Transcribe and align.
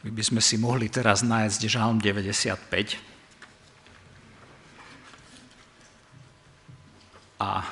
My 0.00 0.16
by 0.16 0.24
sme 0.24 0.40
si 0.40 0.56
mohli 0.56 0.88
teraz 0.88 1.20
nájsť 1.20 1.60
žalm 1.68 2.00
95. 2.00 2.56
A 7.40 7.64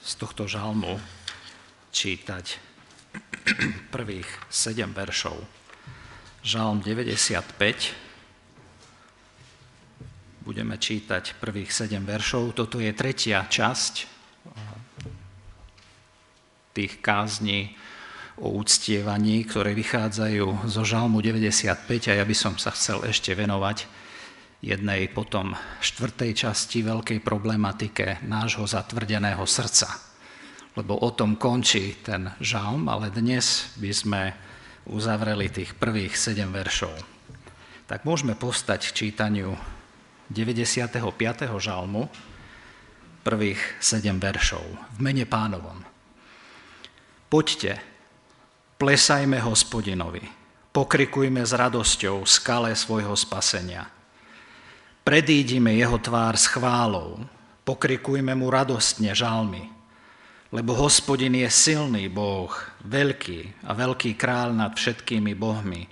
z 0.00 0.12
tohto 0.16 0.48
žalmu 0.48 0.96
čítať 1.92 2.56
prvých 3.94 4.28
7 4.48 4.96
veršov. 4.96 5.36
Žalm 6.40 6.80
95. 6.80 7.52
Budeme 10.40 10.80
čítať 10.80 11.36
prvých 11.36 11.68
7 11.68 12.00
veršov. 12.00 12.56
Toto 12.56 12.80
je 12.80 12.96
tretia 12.96 13.44
časť 13.44 14.08
tých 16.72 16.96
kázní 17.04 17.76
o 18.40 18.56
úctievaní, 18.56 19.44
ktoré 19.44 19.76
vychádzajú 19.76 20.64
zo 20.64 20.82
Žalmu 20.82 21.20
95 21.20 22.08
a 22.08 22.12
ja 22.16 22.24
by 22.24 22.36
som 22.36 22.56
sa 22.56 22.72
chcel 22.72 23.04
ešte 23.04 23.36
venovať 23.36 23.84
jednej 24.64 25.08
potom 25.12 25.52
štvrtej 25.80 26.48
časti 26.48 26.80
veľkej 26.84 27.20
problematike 27.20 28.24
nášho 28.24 28.64
zatvrdeného 28.64 29.44
srdca. 29.44 29.92
Lebo 30.72 30.96
o 31.00 31.10
tom 31.12 31.36
končí 31.36 32.00
ten 32.00 32.32
žalm, 32.40 32.88
ale 32.88 33.12
dnes 33.12 33.76
by 33.76 33.90
sme 33.92 34.22
uzavreli 34.88 35.52
tých 35.52 35.76
prvých 35.76 36.16
7 36.16 36.48
veršov. 36.48 36.94
Tak 37.84 38.08
môžeme 38.08 38.38
postať 38.38 38.88
k 38.88 39.08
čítaniu 39.08 39.52
95. 40.32 41.02
žalmu, 41.58 42.08
prvých 43.20 43.60
7 43.82 44.16
veršov 44.16 44.64
v 44.96 44.98
mene 45.02 45.28
pánovom. 45.28 45.84
Poďte, 47.28 47.89
Plesajme 48.80 49.36
hospodinovi, 49.44 50.24
pokrikujme 50.72 51.44
s 51.44 51.52
radosťou 51.52 52.24
skale 52.24 52.72
svojho 52.72 53.12
spasenia. 53.12 53.84
Predídime 55.04 55.76
jeho 55.76 56.00
tvár 56.00 56.40
s 56.40 56.48
chválou, 56.48 57.20
pokrikujme 57.68 58.32
mu 58.32 58.48
radostne 58.48 59.12
žalmy, 59.12 59.68
lebo 60.48 60.72
hospodin 60.80 61.36
je 61.36 61.52
silný 61.52 62.08
Boh, 62.08 62.48
veľký 62.88 63.68
a 63.68 63.76
veľký 63.76 64.16
král 64.16 64.56
nad 64.56 64.72
všetkými 64.72 65.36
bohmi, 65.36 65.84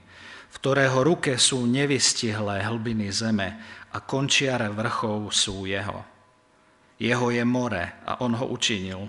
v 0.48 0.56
ktorého 0.56 1.04
ruke 1.04 1.36
sú 1.36 1.68
nevystihlé 1.68 2.64
hlbiny 2.64 3.12
zeme 3.12 3.60
a 3.92 4.00
končiare 4.00 4.72
vrchov 4.72 5.28
sú 5.28 5.68
jeho. 5.68 6.08
Jeho 6.96 7.28
je 7.36 7.44
more 7.44 8.00
a 8.08 8.24
on 8.24 8.32
ho 8.32 8.48
učinil, 8.48 9.04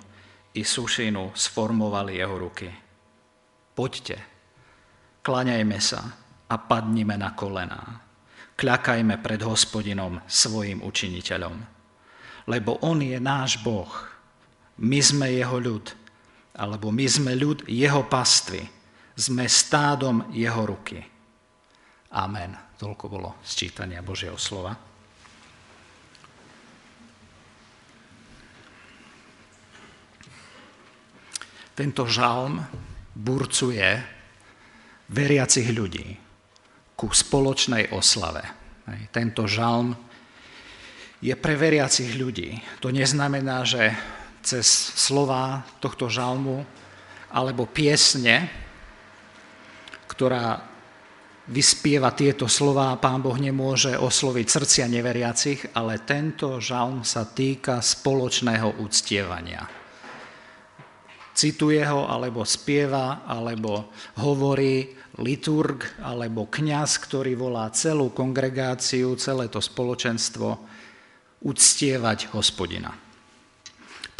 i 0.52 0.68
sušinu 0.68 1.32
sformovali 1.32 2.20
jeho 2.20 2.36
ruky. 2.36 2.89
Poďte, 3.80 4.20
klaňajme 5.24 5.80
sa 5.80 6.04
a 6.52 6.56
padnime 6.60 7.16
na 7.16 7.32
kolená. 7.32 8.04
Kľakajme 8.60 9.24
pred 9.24 9.40
hospodinom, 9.40 10.20
svojim 10.28 10.84
učiniteľom. 10.84 11.56
Lebo 12.52 12.76
on 12.84 13.00
je 13.00 13.16
náš 13.24 13.56
Boh. 13.64 13.88
My 14.84 15.00
sme 15.00 15.32
jeho 15.32 15.64
ľud, 15.64 15.96
alebo 16.60 16.92
my 16.92 17.08
sme 17.08 17.40
ľud 17.40 17.72
jeho 17.72 18.04
pastvy. 18.04 18.68
Sme 19.16 19.48
stádom 19.48 20.28
jeho 20.36 20.60
ruky. 20.68 21.00
Amen. 22.20 22.52
Toľko 22.76 23.06
bolo 23.08 23.40
sčítania 23.48 24.04
Božieho 24.04 24.36
slova. 24.36 24.76
Tento 31.80 32.04
žalm 32.12 32.60
burcuje 33.20 33.99
veriacich 35.11 35.67
ľudí 35.76 36.16
ku 36.95 37.11
spoločnej 37.11 37.92
oslave. 37.92 38.44
Tento 39.11 39.44
žalm 39.45 39.92
je 41.20 41.36
pre 41.36 41.60
veriacich 41.60 42.16
ľudí. 42.16 42.64
To 42.80 42.89
neznamená, 42.89 43.67
že 43.67 43.92
cez 44.39 44.66
slova 44.95 45.67
tohto 45.83 46.08
žalmu 46.08 46.64
alebo 47.36 47.67
piesne, 47.67 48.48
ktorá 50.08 50.64
vyspieva 51.49 52.15
tieto 52.15 52.48
slova, 52.48 52.98
pán 52.98 53.21
Boh 53.21 53.36
nemôže 53.36 53.94
osloviť 53.99 54.48
srdcia 54.48 54.86
neveriacich, 54.89 55.60
ale 55.76 56.02
tento 56.02 56.58
žalm 56.61 57.04
sa 57.04 57.26
týka 57.26 57.82
spoločného 57.82 58.82
uctievania 58.82 59.79
cituje 61.39 61.80
ho, 61.88 62.04
alebo 62.04 62.44
spieva, 62.44 63.23
alebo 63.23 63.95
hovorí 64.20 64.92
liturg, 65.23 65.88
alebo 66.04 66.52
kňaz, 66.52 67.00
ktorý 67.08 67.39
volá 67.39 67.72
celú 67.72 68.11
kongregáciu, 68.11 69.16
celé 69.16 69.48
to 69.48 69.64
spoločenstvo 69.64 70.60
uctievať 71.39 72.36
hospodina. 72.36 72.92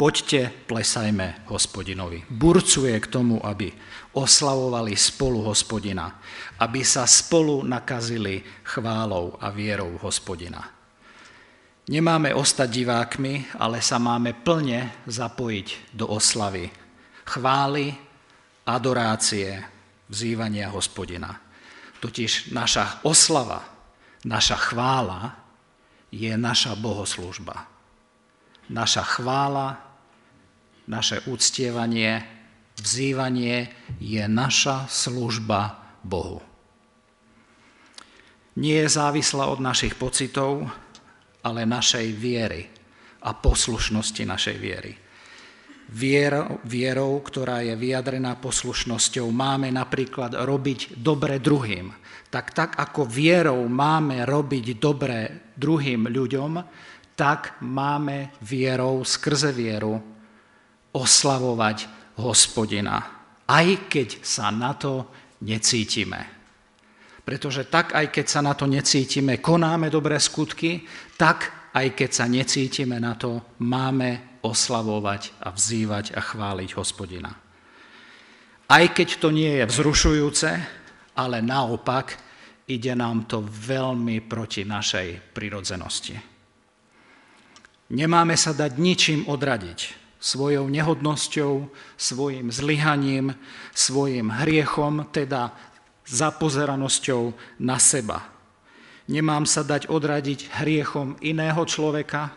Poďte, 0.00 0.48
plesajme 0.64 1.44
hospodinovi. 1.52 2.24
Burcuje 2.24 2.96
k 2.96 3.06
tomu, 3.12 3.36
aby 3.44 3.68
oslavovali 4.16 4.96
spolu 4.96 5.44
hospodina, 5.44 6.16
aby 6.56 6.80
sa 6.80 7.04
spolu 7.04 7.60
nakazili 7.68 8.40
chválou 8.64 9.36
a 9.36 9.52
vierou 9.52 10.00
hospodina. 10.00 10.72
Nemáme 11.92 12.32
ostať 12.32 12.80
divákmi, 12.80 13.60
ale 13.60 13.84
sa 13.84 14.00
máme 14.00 14.32
plne 14.40 15.04
zapojiť 15.04 15.92
do 15.92 16.08
oslavy 16.08 16.79
chvály, 17.30 17.94
adorácie, 18.66 19.62
vzývania 20.10 20.66
hospodina. 20.74 21.38
Totiž 22.02 22.50
naša 22.50 23.06
oslava, 23.06 23.62
naša 24.26 24.56
chvála 24.58 25.38
je 26.10 26.34
naša 26.34 26.74
bohoslužba. 26.74 27.70
Naša 28.70 29.02
chvála, 29.06 29.78
naše 30.90 31.22
úctievanie, 31.30 32.26
vzývanie 32.82 33.70
je 34.02 34.24
naša 34.26 34.90
služba 34.90 35.78
Bohu. 36.02 36.42
Nie 38.58 38.86
je 38.86 38.94
závislá 38.98 39.46
od 39.46 39.62
našich 39.62 39.94
pocitov, 39.94 40.66
ale 41.46 41.62
našej 41.62 42.10
viery 42.18 42.66
a 43.22 43.30
poslušnosti 43.36 44.22
našej 44.26 44.56
viery 44.58 44.92
vierou, 45.90 46.62
vierou, 46.62 47.18
ktorá 47.18 47.66
je 47.66 47.74
vyjadrená 47.74 48.38
poslušnosťou, 48.38 49.26
máme 49.34 49.74
napríklad 49.74 50.38
robiť 50.38 50.94
dobre 51.02 51.42
druhým. 51.42 51.90
Tak 52.30 52.54
tak 52.54 52.70
ako 52.78 53.10
vierou 53.10 53.66
máme 53.66 54.22
robiť 54.22 54.78
dobre 54.78 55.50
druhým 55.58 56.06
ľuďom, 56.06 56.52
tak 57.18 57.58
máme 57.66 58.38
vierou, 58.46 59.02
skrze 59.02 59.50
vieru, 59.50 59.98
oslavovať 60.94 61.78
hospodina. 62.22 62.96
Aj 63.50 63.68
keď 63.90 64.22
sa 64.22 64.54
na 64.54 64.78
to 64.78 65.10
necítime. 65.42 66.38
Pretože 67.26 67.66
tak, 67.66 67.98
aj 67.98 68.14
keď 68.14 68.26
sa 68.30 68.40
na 68.40 68.54
to 68.54 68.64
necítime, 68.70 69.42
konáme 69.42 69.90
dobré 69.90 70.16
skutky, 70.22 70.86
tak 71.18 71.70
aj 71.74 71.98
keď 71.98 72.10
sa 72.10 72.24
necítime 72.30 72.98
na 73.02 73.14
to, 73.18 73.58
máme 73.62 74.29
oslavovať 74.40 75.36
a 75.44 75.52
vzývať 75.52 76.16
a 76.16 76.20
chváliť 76.20 76.70
hospodina. 76.76 77.32
Aj 78.70 78.84
keď 78.86 79.08
to 79.18 79.28
nie 79.34 79.60
je 79.60 79.64
vzrušujúce, 79.66 80.50
ale 81.18 81.42
naopak 81.42 82.16
ide 82.70 82.94
nám 82.94 83.26
to 83.26 83.42
veľmi 83.42 84.22
proti 84.24 84.62
našej 84.62 85.34
prirodzenosti. 85.34 86.16
Nemáme 87.90 88.38
sa 88.38 88.54
dať 88.54 88.78
ničím 88.78 89.26
odradiť 89.26 89.98
svojou 90.20 90.70
nehodnosťou, 90.70 91.52
svojim 91.98 92.52
zlyhaním, 92.54 93.34
svojim 93.74 94.30
hriechom, 94.30 95.10
teda 95.10 95.50
zapozeranosťou 96.06 97.34
na 97.64 97.80
seba 97.82 98.40
Nemám 99.10 99.42
sa 99.42 99.66
dať 99.66 99.90
odradiť 99.90 100.62
hriechom 100.62 101.18
iného 101.18 101.58
človeka, 101.66 102.30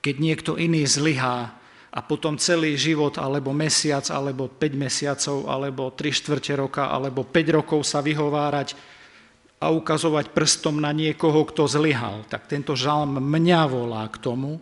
keď 0.00 0.14
niekto 0.16 0.52
iný 0.56 0.84
zlyhá 0.88 1.56
a 1.90 2.00
potom 2.00 2.38
celý 2.38 2.78
život, 2.78 3.18
alebo 3.18 3.50
mesiac, 3.52 4.06
alebo 4.08 4.46
5 4.46 4.74
mesiacov, 4.78 5.36
alebo 5.50 5.90
3 5.92 6.12
štvrte 6.12 6.52
roka, 6.56 6.88
alebo 6.88 7.26
5 7.26 7.56
rokov 7.56 7.80
sa 7.84 8.00
vyhovárať 8.00 8.78
a 9.60 9.68
ukazovať 9.68 10.32
prstom 10.32 10.80
na 10.80 10.94
niekoho, 10.94 11.44
kto 11.50 11.68
zlyhal. 11.68 12.24
Tak 12.30 12.48
tento 12.48 12.72
žalm 12.72 13.20
mňa 13.20 13.60
volá 13.68 14.08
k 14.08 14.16
tomu, 14.22 14.56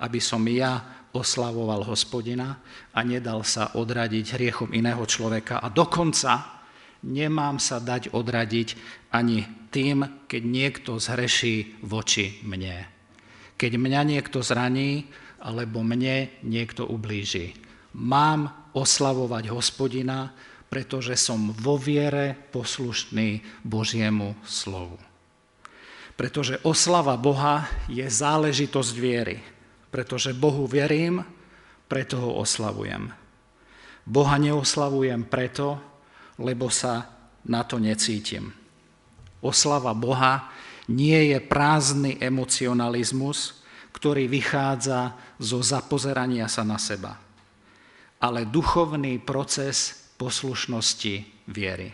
aby 0.00 0.22
som 0.22 0.40
ja 0.48 1.04
oslavoval 1.12 1.84
hospodina 1.84 2.62
a 2.94 3.00
nedal 3.04 3.42
sa 3.44 3.74
odradiť 3.76 4.38
hriechom 4.38 4.70
iného 4.72 5.02
človeka. 5.04 5.60
A 5.60 5.68
dokonca 5.68 6.62
nemám 7.04 7.58
sa 7.58 7.82
dať 7.82 8.14
odradiť 8.14 8.68
ani 9.12 9.68
tým, 9.68 10.24
keď 10.30 10.42
niekto 10.46 10.96
zhreší 10.96 11.84
voči 11.84 12.40
mne. 12.46 12.97
Keď 13.58 13.72
mňa 13.74 14.00
niekto 14.06 14.38
zraní, 14.40 15.10
alebo 15.42 15.82
mne 15.86 16.30
niekto 16.42 16.86
ublíži. 16.86 17.54
Mám 17.94 18.70
oslavovať 18.74 19.50
hospodina, 19.50 20.34
pretože 20.68 21.16
som 21.16 21.54
vo 21.56 21.80
viere 21.80 22.36
poslušný 22.52 23.62
Božiemu 23.64 24.36
slovu. 24.44 24.98
Pretože 26.18 26.60
oslava 26.66 27.14
Boha 27.14 27.70
je 27.86 28.04
záležitosť 28.04 28.92
viery. 28.98 29.38
Pretože 29.88 30.36
Bohu 30.36 30.66
verím, 30.68 31.22
preto 31.88 32.20
ho 32.20 32.42
oslavujem. 32.42 33.08
Boha 34.04 34.36
neoslavujem 34.36 35.24
preto, 35.24 35.78
lebo 36.42 36.68
sa 36.68 37.06
na 37.48 37.64
to 37.64 37.80
necítim. 37.80 38.52
Oslava 39.40 39.94
Boha 39.94 40.50
nie 40.88 41.36
je 41.36 41.38
prázdny 41.40 42.16
emocionalizmus, 42.20 43.60
ktorý 43.92 44.28
vychádza 44.28 45.16
zo 45.36 45.60
zapozerania 45.60 46.48
sa 46.48 46.64
na 46.64 46.80
seba, 46.80 47.18
ale 48.20 48.48
duchovný 48.48 49.20
proces 49.20 50.08
poslušnosti 50.18 51.46
viery. 51.50 51.90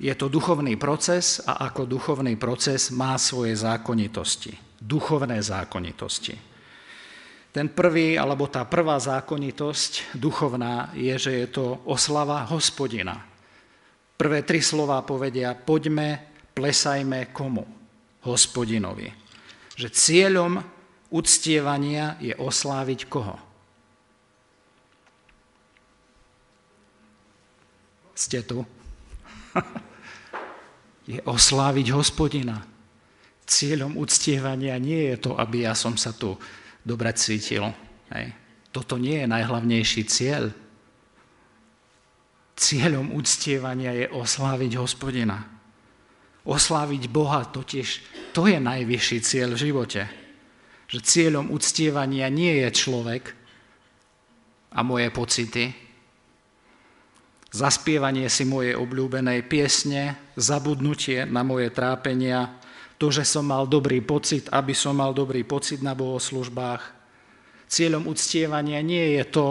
Je 0.00 0.12
to 0.16 0.32
duchovný 0.32 0.80
proces 0.80 1.44
a 1.44 1.68
ako 1.68 1.84
duchovný 1.84 2.40
proces 2.40 2.88
má 2.88 3.20
svoje 3.20 3.52
zákonitosti, 3.52 4.80
duchovné 4.80 5.44
zákonitosti. 5.44 6.36
Ten 7.50 7.66
prvý, 7.68 8.16
alebo 8.16 8.46
tá 8.46 8.64
prvá 8.64 8.96
zákonitosť 8.96 10.16
duchovná 10.16 10.94
je, 10.96 11.12
že 11.18 11.32
je 11.44 11.46
to 11.50 11.82
oslava 11.84 12.46
hospodina. 12.48 13.26
Prvé 14.16 14.46
tri 14.46 14.62
slova 14.62 15.02
povedia, 15.02 15.52
poďme, 15.52 16.29
plesajme 16.60 17.32
komu? 17.32 17.64
Hospodinovi. 18.20 19.08
Že 19.80 19.88
cieľom 19.88 20.60
uctievania 21.08 22.20
je 22.20 22.36
osláviť 22.36 23.08
koho? 23.08 23.50
ste 28.20 28.44
tu, 28.44 28.60
je 31.12 31.18
osláviť 31.24 31.96
hospodina. 31.96 32.60
Cieľom 33.48 33.96
uctievania 33.96 34.76
nie 34.76 35.10
je 35.10 35.16
to, 35.16 35.32
aby 35.40 35.64
ja 35.64 35.72
som 35.72 35.96
sa 35.96 36.12
tu 36.12 36.36
dobre 36.84 37.10
cítil. 37.16 37.72
Hej. 38.12 38.36
Toto 38.70 39.00
nie 39.00 39.24
je 39.24 39.26
najhlavnejší 39.26 40.02
cieľ. 40.06 40.52
Cieľom 42.54 43.16
uctievania 43.16 43.96
je 43.96 44.06
osláviť 44.12 44.78
hospodina. 44.78 45.59
Osláviť 46.50 47.06
Boha 47.06 47.46
totiž, 47.46 47.88
to 48.34 48.50
je 48.50 48.58
najvyšší 48.58 49.18
cieľ 49.22 49.54
v 49.54 49.62
živote. 49.70 50.02
Že 50.90 50.98
cieľom 51.06 51.46
uctievania 51.54 52.26
nie 52.26 52.66
je 52.66 52.68
človek 52.74 53.22
a 54.74 54.82
moje 54.82 55.14
pocity, 55.14 55.70
zaspievanie 57.54 58.26
si 58.26 58.42
mojej 58.46 58.74
obľúbenej 58.74 59.46
piesne, 59.46 60.34
zabudnutie 60.34 61.22
na 61.26 61.46
moje 61.46 61.70
trápenia, 61.70 62.58
to, 62.98 63.14
že 63.14 63.22
som 63.22 63.46
mal 63.46 63.70
dobrý 63.70 64.02
pocit, 64.02 64.50
aby 64.50 64.74
som 64.74 64.98
mal 64.98 65.14
dobrý 65.14 65.46
pocit 65.46 65.80
na 65.80 65.94
bohoslužbách. 65.94 66.82
Cieľom 67.70 68.10
uctievania 68.10 68.82
nie 68.82 69.16
je 69.16 69.24
to, 69.30 69.48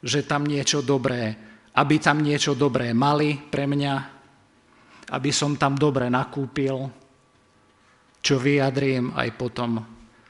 že 0.00 0.24
tam 0.24 0.48
niečo 0.48 0.80
dobré, 0.80 1.36
aby 1.76 2.00
tam 2.00 2.24
niečo 2.24 2.56
dobré 2.56 2.96
mali 2.96 3.36
pre 3.36 3.68
mňa, 3.68 4.17
aby 5.08 5.30
som 5.32 5.56
tam 5.56 5.76
dobre 5.76 6.08
nakúpil, 6.12 6.76
čo 8.20 8.34
vyjadrím 8.36 9.14
aj 9.14 9.28
potom 9.38 9.80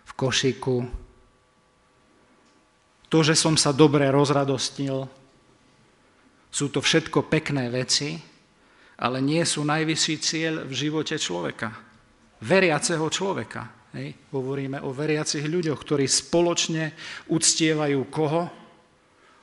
v 0.05 0.13
košiku. 0.15 0.77
To, 3.09 3.19
že 3.25 3.33
som 3.33 3.57
sa 3.57 3.73
dobre 3.73 4.07
rozradostnil, 4.13 5.09
sú 6.49 6.67
to 6.73 6.81
všetko 6.81 7.29
pekné 7.29 7.69
veci, 7.73 8.17
ale 8.99 9.23
nie 9.23 9.45
sú 9.45 9.63
najvyšší 9.63 10.15
cieľ 10.19 10.55
v 10.67 10.73
živote 10.75 11.17
človeka. 11.21 11.71
Veriaceho 12.43 13.07
človeka. 13.11 13.79
Hej. 13.97 14.15
Hovoríme 14.35 14.85
o 14.85 14.93
veriacich 14.93 15.45
ľuďoch, 15.45 15.81
ktorí 15.81 16.05
spoločne 16.05 16.93
uctievajú 17.33 18.01
koho? 18.13 18.43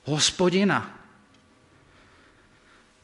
Hospodina. 0.06 1.05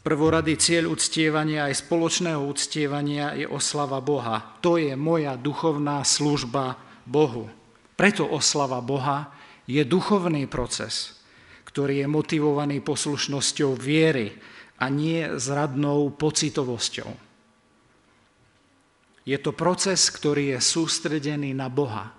Prvoradý 0.02 0.58
cieľ 0.58 0.90
uctievania 0.94 1.70
aj 1.70 1.86
spoločného 1.86 2.42
uctievania 2.42 3.38
je 3.38 3.46
oslava 3.46 4.02
Boha. 4.02 4.58
To 4.66 4.82
je 4.82 4.98
moja 4.98 5.38
duchovná 5.38 6.02
služba 6.02 6.78
Bohu. 7.06 7.46
Preto 7.94 8.26
oslava 8.26 8.82
Boha 8.82 9.30
je 9.70 9.86
duchovný 9.86 10.50
proces 10.50 11.22
ktorý 11.72 12.04
je 12.04 12.08
motivovaný 12.12 12.84
poslušnosťou 12.84 13.80
viery 13.80 14.36
a 14.76 14.92
nie 14.92 15.24
zradnou 15.40 16.12
pocitovosťou. 16.12 17.08
Je 19.24 19.38
to 19.40 19.56
proces, 19.56 20.12
ktorý 20.12 20.58
je 20.58 20.60
sústredený 20.60 21.56
na 21.56 21.72
Boha. 21.72 22.12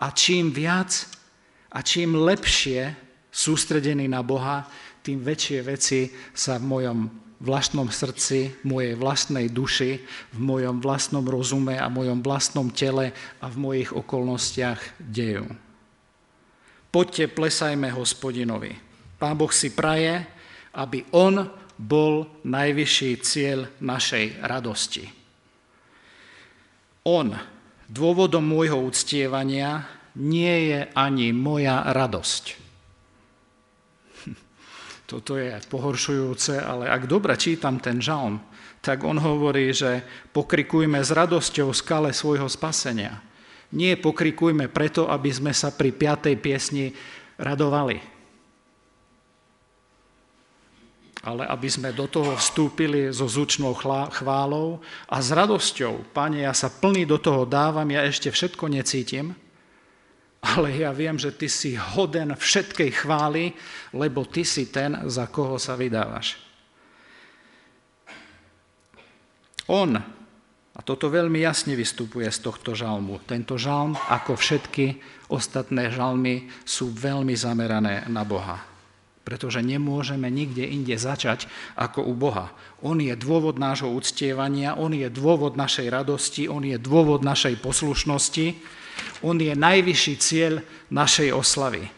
A 0.00 0.06
čím 0.16 0.48
viac 0.48 1.04
a 1.68 1.84
čím 1.84 2.16
lepšie 2.16 2.96
sústredený 3.28 4.08
na 4.08 4.24
Boha, 4.24 4.64
tým 5.06 5.22
väčšie 5.22 5.58
veci 5.62 6.10
sa 6.34 6.58
v 6.58 6.66
mojom 6.66 6.98
vlastnom 7.38 7.86
srdci, 7.86 8.66
mojej 8.66 8.98
vlastnej 8.98 9.46
duši, 9.52 10.02
v 10.34 10.38
mojom 10.40 10.82
vlastnom 10.82 11.22
rozume 11.22 11.78
a 11.78 11.86
mojom 11.86 12.24
vlastnom 12.24 12.74
tele 12.74 13.14
a 13.38 13.46
v 13.46 13.56
mojich 13.56 13.94
okolnostiach 13.94 14.98
dejú. 14.98 15.46
Poďte, 16.90 17.30
plesajme 17.30 17.92
hospodinovi. 17.92 18.72
Pán 19.20 19.36
Boh 19.38 19.52
si 19.52 19.70
praje, 19.70 20.26
aby 20.74 21.04
On 21.12 21.44
bol 21.76 22.40
najvyšší 22.42 23.10
cieľ 23.20 23.68
našej 23.84 24.40
radosti. 24.40 25.04
On, 27.04 27.30
dôvodom 27.86 28.42
môjho 28.42 28.80
uctievania, 28.80 29.84
nie 30.16 30.72
je 30.72 30.80
ani 30.96 31.36
moja 31.36 31.84
radosť. 31.92 32.65
Toto 35.06 35.38
je 35.38 35.54
pohoršujúce, 35.70 36.58
ale 36.58 36.90
ak 36.90 37.06
dobre 37.06 37.38
čítam 37.38 37.78
ten 37.78 38.02
žalm, 38.02 38.42
tak 38.82 39.06
on 39.06 39.18
hovorí, 39.18 39.70
že 39.70 40.02
pokrikujme 40.34 40.98
s 40.98 41.14
radosťou 41.14 41.70
skale 41.70 42.10
svojho 42.10 42.50
spasenia. 42.50 43.22
Nie 43.70 43.98
pokrikujme 43.98 44.66
preto, 44.70 45.06
aby 45.06 45.30
sme 45.30 45.54
sa 45.54 45.70
pri 45.70 45.94
piatej 45.94 46.34
piesni 46.38 46.90
radovali 47.38 48.16
ale 51.26 51.42
aby 51.42 51.66
sme 51.66 51.90
do 51.90 52.06
toho 52.06 52.38
vstúpili 52.38 53.10
so 53.10 53.26
zúčnou 53.26 53.74
chválou 54.14 54.78
a 55.10 55.18
s 55.18 55.34
radosťou. 55.34 56.14
Pane, 56.14 56.46
ja 56.46 56.54
sa 56.54 56.70
plný 56.70 57.02
do 57.02 57.18
toho 57.18 57.42
dávam, 57.42 57.90
ja 57.90 58.06
ešte 58.06 58.30
všetko 58.30 58.70
necítim, 58.70 59.34
ale 60.42 60.76
ja 60.76 60.92
viem, 60.92 61.16
že 61.16 61.32
ty 61.32 61.48
si 61.48 61.74
hoden 61.74 62.36
všetkej 62.36 62.90
chvály, 63.04 63.56
lebo 63.96 64.28
ty 64.28 64.44
si 64.44 64.68
ten, 64.68 65.08
za 65.08 65.26
koho 65.26 65.56
sa 65.56 65.74
vydávaš. 65.74 66.38
On, 69.66 69.90
a 70.76 70.80
toto 70.84 71.10
veľmi 71.10 71.42
jasne 71.42 71.74
vystupuje 71.74 72.30
z 72.30 72.38
tohto 72.38 72.76
žalmu, 72.76 73.18
tento 73.26 73.58
žalm, 73.58 73.98
ako 74.06 74.38
všetky 74.38 75.02
ostatné 75.26 75.90
žalmy, 75.90 76.46
sú 76.62 76.94
veľmi 76.94 77.34
zamerané 77.34 78.06
na 78.06 78.22
Boha 78.22 78.76
pretože 79.26 79.58
nemôžeme 79.58 80.30
nikde 80.30 80.62
inde 80.62 80.94
začať 80.94 81.50
ako 81.74 82.06
u 82.06 82.14
Boha. 82.14 82.54
On 82.78 82.94
je 82.94 83.10
dôvod 83.18 83.58
nášho 83.58 83.90
uctievania, 83.90 84.78
on 84.78 84.94
je 84.94 85.10
dôvod 85.10 85.58
našej 85.58 85.90
radosti, 85.90 86.46
on 86.46 86.62
je 86.62 86.78
dôvod 86.78 87.26
našej 87.26 87.58
poslušnosti, 87.58 88.54
on 89.22 89.40
je 89.40 89.52
najvyšší 89.52 90.14
cieľ 90.20 90.60
našej 90.92 91.32
oslavy. 91.32 91.88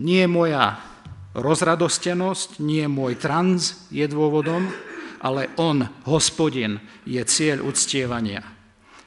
Nie 0.00 0.24
moja 0.30 0.80
rozradostenosť, 1.34 2.58
nie 2.62 2.86
môj 2.90 3.18
trans 3.20 3.86
je 3.94 4.06
dôvodom, 4.10 4.66
ale 5.20 5.52
on, 5.60 5.84
hospodin, 6.08 6.80
je 7.04 7.20
cieľ 7.28 7.68
uctievania. 7.68 8.40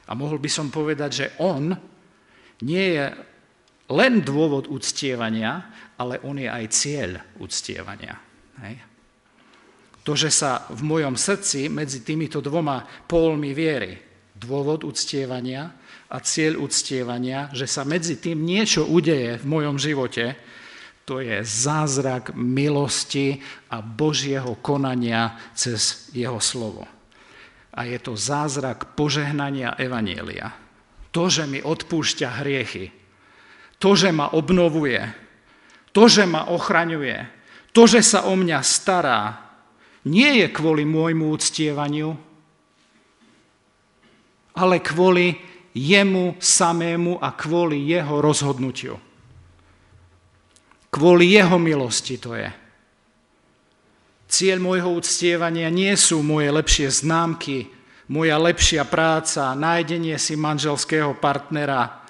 A 0.04 0.12
mohol 0.14 0.38
by 0.38 0.50
som 0.52 0.68
povedať, 0.70 1.10
že 1.10 1.26
on 1.42 1.74
nie 2.62 2.86
je 2.96 3.06
len 3.90 4.22
dôvod 4.22 4.70
uctievania, 4.70 5.68
ale 5.98 6.22
on 6.24 6.38
je 6.38 6.48
aj 6.48 6.64
cieľ 6.70 7.10
uctievania. 7.42 8.14
Hej. 8.62 8.76
To, 10.04 10.12
že 10.12 10.28
sa 10.28 10.68
v 10.68 10.84
mojom 10.84 11.16
srdci 11.16 11.72
medzi 11.72 12.04
týmito 12.04 12.44
dvoma 12.44 12.84
pólmi 13.08 13.56
viery, 13.56 13.96
dôvod 14.36 14.84
uctievania 14.84 15.72
a 16.14 16.22
cieľ 16.22 16.62
uctievania, 16.62 17.50
že 17.50 17.66
sa 17.66 17.82
medzi 17.82 18.22
tým 18.22 18.46
niečo 18.46 18.86
udeje 18.86 19.34
v 19.42 19.44
mojom 19.50 19.82
živote, 19.82 20.38
to 21.02 21.18
je 21.18 21.42
zázrak 21.42 22.32
milosti 22.38 23.42
a 23.68 23.82
Božieho 23.82 24.54
konania 24.62 25.34
cez 25.58 26.08
jeho 26.14 26.38
slovo. 26.38 26.86
A 27.74 27.90
je 27.90 27.98
to 27.98 28.14
zázrak 28.14 28.94
požehnania 28.94 29.74
Evanielia. 29.74 30.54
To, 31.10 31.26
že 31.26 31.50
mi 31.50 31.58
odpúšťa 31.58 32.28
hriechy, 32.40 32.94
to, 33.82 33.98
že 33.98 34.14
ma 34.14 34.30
obnovuje, 34.30 35.02
to, 35.90 36.06
že 36.06 36.30
ma 36.30 36.46
ochraňuje, 36.46 37.26
to, 37.74 37.90
že 37.90 38.06
sa 38.06 38.30
o 38.30 38.38
mňa 38.38 38.62
stará, 38.62 39.22
nie 40.06 40.40
je 40.40 40.46
kvôli 40.54 40.86
môjmu 40.86 41.34
uctievaniu, 41.34 42.14
ale 44.54 44.78
kvôli 44.78 45.53
jemu 45.74 46.38
samému 46.38 47.18
a 47.18 47.34
kvôli 47.34 47.90
jeho 47.90 48.22
rozhodnutiu. 48.22 48.94
Kvôli 50.94 51.34
jeho 51.34 51.58
milosti 51.58 52.16
to 52.22 52.38
je. 52.38 52.46
Cieľ 54.30 54.58
môjho 54.62 54.94
uctievania 54.94 55.66
nie 55.70 55.90
sú 55.98 56.22
moje 56.22 56.54
lepšie 56.54 56.88
známky, 56.90 57.66
moja 58.06 58.38
lepšia 58.38 58.86
práca, 58.86 59.58
nájdenie 59.58 60.14
si 60.18 60.38
manželského 60.38 61.18
partnera, 61.18 62.06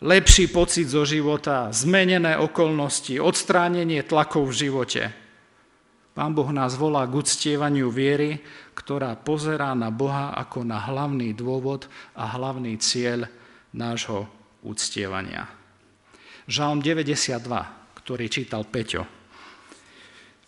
lepší 0.00 0.48
pocit 0.48 0.88
zo 0.88 1.04
života, 1.04 1.68
zmenené 1.72 2.40
okolnosti, 2.40 3.20
odstránenie 3.20 4.04
tlakov 4.04 4.52
v 4.52 4.58
živote. 4.68 5.02
Pán 6.16 6.32
Boh 6.32 6.48
nás 6.48 6.80
volá 6.80 7.04
k 7.04 7.20
uctievaniu 7.20 7.92
viery, 7.92 8.40
ktorá 8.72 9.12
pozerá 9.20 9.76
na 9.76 9.92
Boha 9.92 10.32
ako 10.32 10.64
na 10.64 10.80
hlavný 10.80 11.36
dôvod 11.36 11.92
a 12.16 12.24
hlavný 12.32 12.80
cieľ 12.80 13.28
nášho 13.76 14.24
uctievania. 14.64 15.44
Žalm 16.48 16.80
92, 16.80 17.36
ktorý 18.00 18.32
čítal 18.32 18.64
Peťo, 18.64 19.04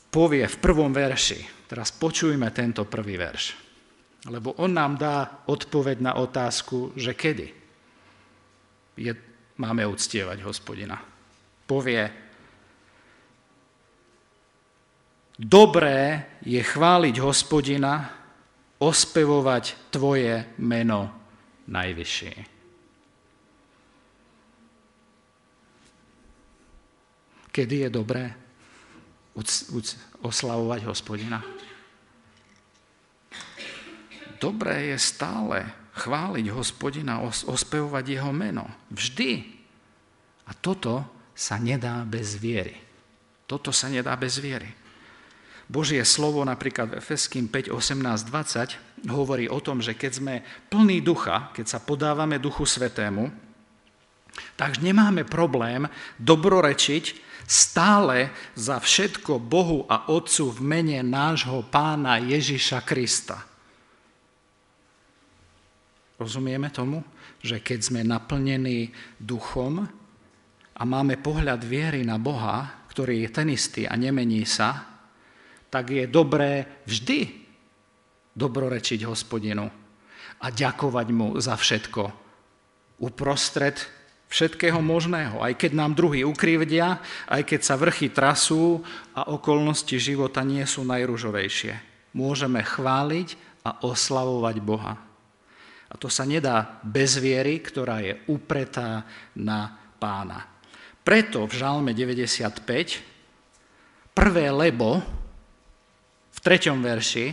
povie 0.09 0.49
v 0.49 0.57
prvom 0.57 0.89
verši, 0.89 1.69
teraz 1.69 1.93
počujme 1.93 2.49
tento 2.49 2.89
prvý 2.89 3.21
verš, 3.21 3.45
lebo 4.33 4.57
on 4.65 4.73
nám 4.73 4.97
dá 4.97 5.45
odpoveď 5.53 6.01
na 6.01 6.17
otázku, 6.17 6.97
že 6.97 7.13
kedy 7.13 7.47
je, 8.97 9.13
máme 9.61 9.85
uctievať 9.85 10.49
hospodina. 10.49 10.97
Povie, 11.69 12.28
dobré 15.39 16.27
je 16.43 16.59
chváliť 16.59 17.17
hospodina, 17.23 18.11
ospevovať 18.79 19.91
tvoje 19.95 20.43
meno 20.59 21.11
najvyššie. 21.67 22.35
Kedy 27.51 27.75
je 27.87 27.91
dobré 27.91 28.23
oslavovať 30.23 30.81
hospodina? 30.87 31.43
Dobré 34.39 34.95
je 34.95 34.99
stále 35.03 35.67
chváliť 35.99 36.47
hospodina, 36.55 37.19
ospevovať 37.27 38.05
jeho 38.07 38.31
meno. 38.31 38.71
Vždy. 38.95 39.43
A 40.47 40.55
toto 40.55 41.03
sa 41.35 41.59
nedá 41.59 42.07
bez 42.07 42.39
viery. 42.39 42.79
Toto 43.51 43.75
sa 43.75 43.91
nedá 43.91 44.15
bez 44.15 44.39
viery. 44.39 44.71
Božie 45.69 46.01
slovo 46.09 46.41
napríklad 46.49 46.97
v 46.97 46.99
Efeským 46.99 47.45
5, 47.45 47.69
18, 47.77 48.25
20 48.25 49.13
hovorí 49.13 49.53
o 49.53 49.61
tom, 49.61 49.85
že 49.85 49.93
keď 49.93 50.13
sme 50.17 50.35
plní 50.73 51.05
ducha, 51.05 51.53
keď 51.53 51.77
sa 51.77 51.79
podávame 51.85 52.41
duchu 52.41 52.65
svetému, 52.65 53.29
tak 54.57 54.81
nemáme 54.81 55.29
problém 55.29 55.85
dobrorečiť 56.17 57.05
stále 57.45 58.33
za 58.57 58.81
všetko 58.81 59.37
Bohu 59.41 59.85
a 59.89 60.09
Otcu 60.09 60.57
v 60.57 60.61
mene 60.65 61.01
nášho 61.05 61.65
pána 61.69 62.17
Ježiša 62.17 62.85
Krista. 62.85 63.45
Rozumieme 66.19 66.73
tomu, 66.73 67.05
že 67.45 67.63
keď 67.63 67.79
sme 67.79 68.01
naplnení 68.03 68.91
duchom 69.21 69.87
a 70.75 70.83
máme 70.83 71.21
pohľad 71.21 71.63
viery 71.63 72.03
na 72.03 72.19
Boha, 72.19 72.85
ktorý 72.91 73.23
je 73.23 73.29
ten 73.31 73.49
istý 73.55 73.87
a 73.87 73.95
nemení 73.95 74.43
sa, 74.43 74.98
tak 75.69 75.93
je 75.93 76.09
dobré 76.09 76.81
vždy 76.89 77.45
dobrorečiť 78.33 79.05
hospodinu 79.05 79.69
a 80.39 80.47
ďakovať 80.49 81.07
mu 81.13 81.37
za 81.39 81.59
všetko 81.59 82.29
uprostred 82.99 83.79
všetkého 84.29 84.85
možného, 84.85 85.41
aj 85.41 85.57
keď 85.57 85.73
nám 85.73 85.97
druhý 85.97 86.21
ukrivdia, 86.27 87.01
aj 87.33 87.49
keď 87.49 87.61
sa 87.65 87.81
vrchy 87.81 88.13
trasú 88.13 88.85
a 89.17 89.33
okolnosti 89.33 89.97
života 89.97 90.45
nie 90.45 90.69
sú 90.69 90.85
najružovejšie. 90.85 91.81
Môžeme 92.13 92.61
chváliť 92.61 93.41
a 93.65 93.81
oslavovať 93.89 94.57
Boha. 94.61 95.01
A 95.89 95.97
to 95.97 96.13
sa 96.13 96.29
nedá 96.29 96.77
bez 96.85 97.17
viery, 97.17 97.65
ktorá 97.65 98.05
je 98.05 98.21
upretá 98.29 99.09
na 99.33 99.73
pána. 99.97 100.45
Preto 101.01 101.49
v 101.49 101.57
Žalme 101.57 101.97
95 101.97 104.13
prvé 104.13 104.53
lebo 104.53 105.01
treťom 106.49 106.81
verši 106.81 107.27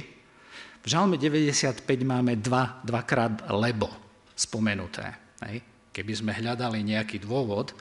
v 0.83 0.85
Žalme 0.85 1.15
95 1.15 1.87
máme 2.03 2.35
dva, 2.43 2.83
dvakrát 2.83 3.47
lebo 3.55 3.87
spomenuté. 4.35 5.07
Hej? 5.47 5.63
keby 5.95 6.11
sme 6.11 6.35
hľadali 6.35 6.83
nejaký 6.83 7.23
dôvod. 7.23 7.71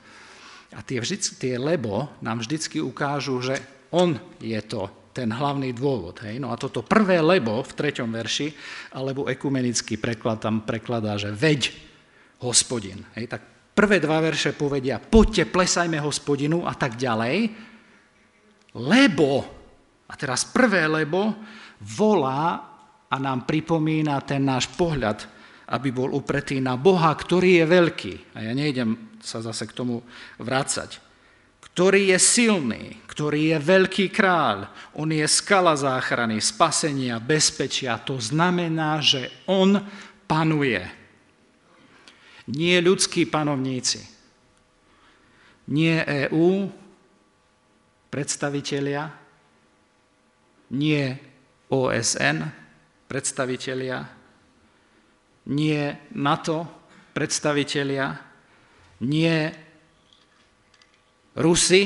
A 0.71 0.79
tie, 0.79 1.03
vždy, 1.03 1.35
tie 1.35 1.59
lebo 1.59 2.07
nám 2.23 2.39
vždycky 2.39 2.79
ukážu, 2.79 3.43
že 3.43 3.59
on 3.91 4.15
je 4.39 4.55
to 4.63 4.87
ten 5.11 5.27
hlavný 5.27 5.75
dôvod. 5.75 6.23
Hej? 6.23 6.39
No 6.39 6.51
a 6.51 6.59
toto 6.59 6.79
prvé 6.79 7.19
lebo 7.19 7.59
v 7.59 7.75
treťom 7.75 8.07
verši, 8.07 8.55
alebo 8.95 9.27
ekumenický 9.27 9.99
preklad 9.99 10.39
tam 10.39 10.63
prekladá, 10.63 11.19
že 11.19 11.35
veď 11.35 11.75
hospodin. 12.43 13.03
Hej? 13.19 13.35
Tak 13.35 13.41
prvé 13.75 13.99
dva 13.99 14.23
verše 14.23 14.55
povedia, 14.55 14.99
poďte, 15.03 15.51
plesajme 15.51 15.99
hospodinu 15.99 16.63
a 16.63 16.75
tak 16.75 16.95
ďalej, 16.95 17.51
lebo, 18.75 19.54
a 20.05 20.13
teraz 20.13 20.45
prvé 20.45 20.85
lebo, 20.85 21.33
volá 21.81 22.61
a 23.09 23.15
nám 23.17 23.45
pripomína 23.45 24.21
ten 24.25 24.45
náš 24.45 24.69
pohľad 24.73 25.35
aby 25.65 25.89
bol 25.89 26.13
upretý 26.13 26.61
na 26.61 26.77
Boha, 26.77 27.09
ktorý 27.09 27.61
je 27.61 27.65
veľký. 27.65 28.13
A 28.37 28.45
ja 28.45 28.53
nejdem 28.53 29.17
sa 29.17 29.41
zase 29.41 29.65
k 29.65 29.73
tomu 29.73 30.05
vrácať. 30.37 31.01
Ktorý 31.57 32.13
je 32.13 32.19
silný, 32.21 33.01
ktorý 33.09 33.55
je 33.55 33.57
veľký 33.59 34.13
kráľ. 34.13 34.69
On 34.93 35.09
je 35.09 35.25
skala 35.25 35.73
záchrany, 35.73 36.37
spasenia, 36.37 37.17
bezpečia. 37.17 37.97
To 38.05 38.21
znamená, 38.21 39.01
že 39.01 39.33
on 39.49 39.81
panuje. 40.29 40.85
Nie 42.45 42.77
ľudskí 42.79 43.25
panovníci. 43.25 44.05
Nie 45.65 46.05
EÚ, 46.29 46.69
predstavitelia, 48.13 49.09
nie 50.75 51.15
OSN, 51.71 52.43
predstavitelia, 53.07 54.03
nie 55.47 55.83
NATO 56.11 56.67
predstavitelia, 57.15 58.11
nie 59.07 59.39
Rusy, 61.35 61.83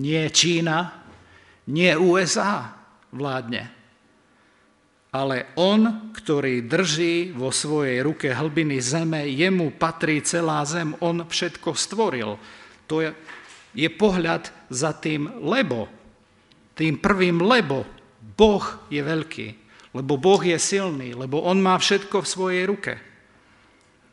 nie 0.00 0.22
Čína, 0.32 1.04
nie 1.68 1.92
USA 1.96 2.72
vládne. 3.12 3.72
Ale 5.14 5.54
on, 5.54 6.10
ktorý 6.10 6.66
drží 6.66 7.30
vo 7.38 7.54
svojej 7.54 8.02
ruke 8.02 8.34
hlbiny 8.34 8.82
zeme, 8.82 9.30
jemu 9.30 9.70
patrí 9.78 10.18
celá 10.26 10.66
zem, 10.66 10.90
on 10.98 11.22
všetko 11.22 11.70
stvoril. 11.78 12.34
To 12.90 12.98
je, 12.98 13.14
je 13.78 13.88
pohľad 13.94 14.50
za 14.66 14.90
tým 14.98 15.30
lebo, 15.38 15.86
tým 16.74 16.98
prvým 16.98 17.42
lebo. 17.42 17.86
Boh 18.34 18.64
je 18.90 18.98
veľký 18.98 19.64
lebo 19.94 20.18
Boh 20.18 20.42
je 20.42 20.58
silný, 20.58 21.14
lebo 21.14 21.38
On 21.46 21.54
má 21.54 21.78
všetko 21.78 22.26
v 22.26 22.30
svojej 22.30 22.64
ruke. 22.66 22.92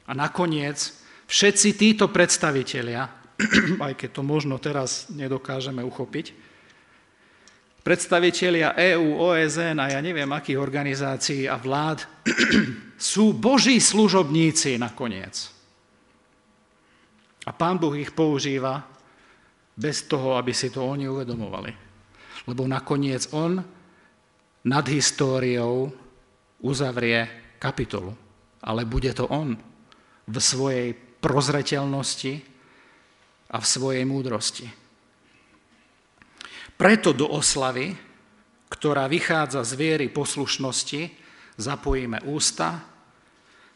A 0.06 0.14
nakoniec 0.14 0.78
všetci 1.26 1.74
títo 1.74 2.06
predstavitelia, 2.14 3.10
aj 3.86 3.94
keď 3.98 4.10
to 4.14 4.22
možno 4.22 4.62
teraz 4.62 5.10
nedokážeme 5.10 5.82
uchopiť, 5.82 6.38
predstavitelia 7.82 8.78
EÚ, 8.78 9.18
OSN 9.18 9.82
a 9.82 9.98
ja 9.98 10.00
neviem 10.06 10.30
akých 10.30 10.62
organizácií 10.62 11.50
a 11.50 11.58
vlád, 11.58 12.06
sú 13.02 13.34
Boží 13.34 13.82
služobníci 13.82 14.78
nakoniec. 14.78 15.50
A 17.42 17.50
Pán 17.58 17.82
Boh 17.82 17.98
ich 17.98 18.14
používa 18.14 18.86
bez 19.74 20.06
toho, 20.06 20.38
aby 20.38 20.54
si 20.54 20.70
to 20.70 20.86
oni 20.86 21.10
uvedomovali. 21.10 21.91
Lebo 22.50 22.66
nakoniec 22.66 23.30
On 23.34 23.62
nad 24.66 24.86
históriou 24.90 25.90
uzavrie 26.62 27.26
kapitolu. 27.58 28.14
Ale 28.62 28.86
bude 28.86 29.10
to 29.14 29.26
on 29.30 29.58
v 30.30 30.38
svojej 30.38 30.94
prozreteľnosti 31.22 32.34
a 33.52 33.58
v 33.58 33.66
svojej 33.66 34.06
múdrosti. 34.06 34.68
Preto 36.78 37.14
do 37.14 37.30
oslavy, 37.30 37.94
ktorá 38.70 39.06
vychádza 39.06 39.62
z 39.62 39.72
viery 39.78 40.08
poslušnosti, 40.10 41.14
zapojíme 41.58 42.26
ústa, 42.26 42.82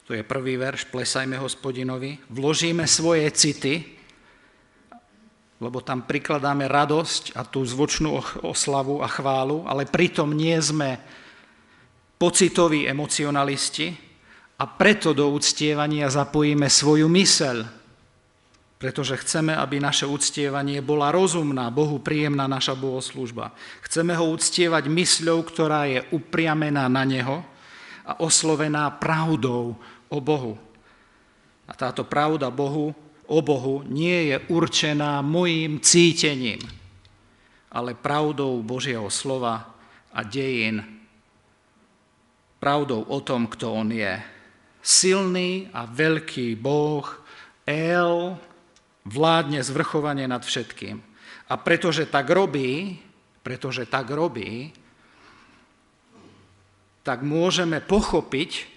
to 0.05 0.13
je 0.13 0.21
prvý 0.21 0.57
verš, 0.57 0.89
plesajme 0.93 1.37
hospodinovi, 1.41 2.21
vložíme 2.29 2.85
svoje 2.85 3.25
city, 3.33 3.94
lebo 5.65 5.81
tam 5.81 6.05
prikladáme 6.05 6.69
radosť 6.69 7.33
a 7.33 7.41
tú 7.41 7.65
zvočnú 7.65 8.21
oslavu 8.45 9.01
a 9.01 9.09
chválu, 9.09 9.65
ale 9.65 9.89
pritom 9.89 10.29
nie 10.29 10.53
sme 10.61 11.01
pocitoví 12.21 12.85
emocionalisti 12.85 13.97
a 14.61 14.69
preto 14.69 15.17
do 15.17 15.33
uctievania 15.33 16.05
zapojíme 16.07 16.69
svoju 16.69 17.09
myseľ, 17.09 17.65
pretože 18.77 19.17
chceme, 19.25 19.57
aby 19.57 19.81
naše 19.81 20.05
uctievanie 20.05 20.85
bola 20.85 21.09
rozumná, 21.09 21.73
Bohu 21.73 21.97
príjemná 21.97 22.45
naša 22.45 22.77
bohoslužba. 22.77 23.49
Chceme 23.81 24.13
ho 24.13 24.29
uctievať 24.29 24.85
mysľou, 24.85 25.41
ktorá 25.47 25.89
je 25.89 26.05
upriamená 26.13 26.85
na 26.85 27.01
Neho 27.01 27.41
a 28.05 28.21
oslovená 28.21 28.93
pravdou 29.01 29.73
o 30.07 30.17
Bohu. 30.21 30.61
A 31.65 31.73
táto 31.73 32.05
pravda 32.05 32.53
Bohu 32.53 32.93
o 33.27 33.41
Bohu 33.41 33.83
nie 33.85 34.33
je 34.33 34.37
určená 34.49 35.21
mojim 35.21 35.81
cítením, 35.81 36.61
ale 37.71 37.97
pravdou 37.97 38.61
Božieho 38.63 39.09
slova 39.09 39.75
a 40.13 40.23
dejín, 40.23 40.81
pravdou 42.59 43.03
o 43.05 43.19
tom, 43.21 43.45
kto 43.45 43.73
On 43.73 43.89
je. 43.91 44.21
Silný 44.85 45.69
a 45.73 45.89
veľký 45.89 46.55
Boh, 46.57 47.05
El, 47.65 48.37
vládne 49.05 49.61
zvrchovanie 49.65 50.29
nad 50.29 50.45
všetkým. 50.45 51.01
A 51.49 51.53
pretože 51.61 52.09
tak 52.09 52.29
robí, 52.29 53.01
pretože 53.41 53.85
tak 53.85 54.09
robí, 54.09 54.73
tak 57.05 57.21
môžeme 57.21 57.81
pochopiť, 57.81 58.74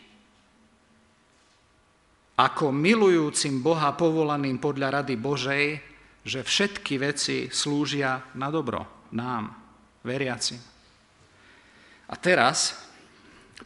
ako 2.39 2.71
milujúcim 2.71 3.59
Boha 3.59 3.91
povolaným 3.99 4.63
podľa 4.63 5.03
rady 5.03 5.19
Božej, 5.19 5.67
že 6.23 6.47
všetky 6.47 6.95
veci 7.03 7.51
slúžia 7.51 8.23
na 8.39 8.47
dobro 8.55 9.11
nám, 9.11 9.51
veriacim. 10.07 10.63
A 12.09 12.15
teraz, 12.15 12.79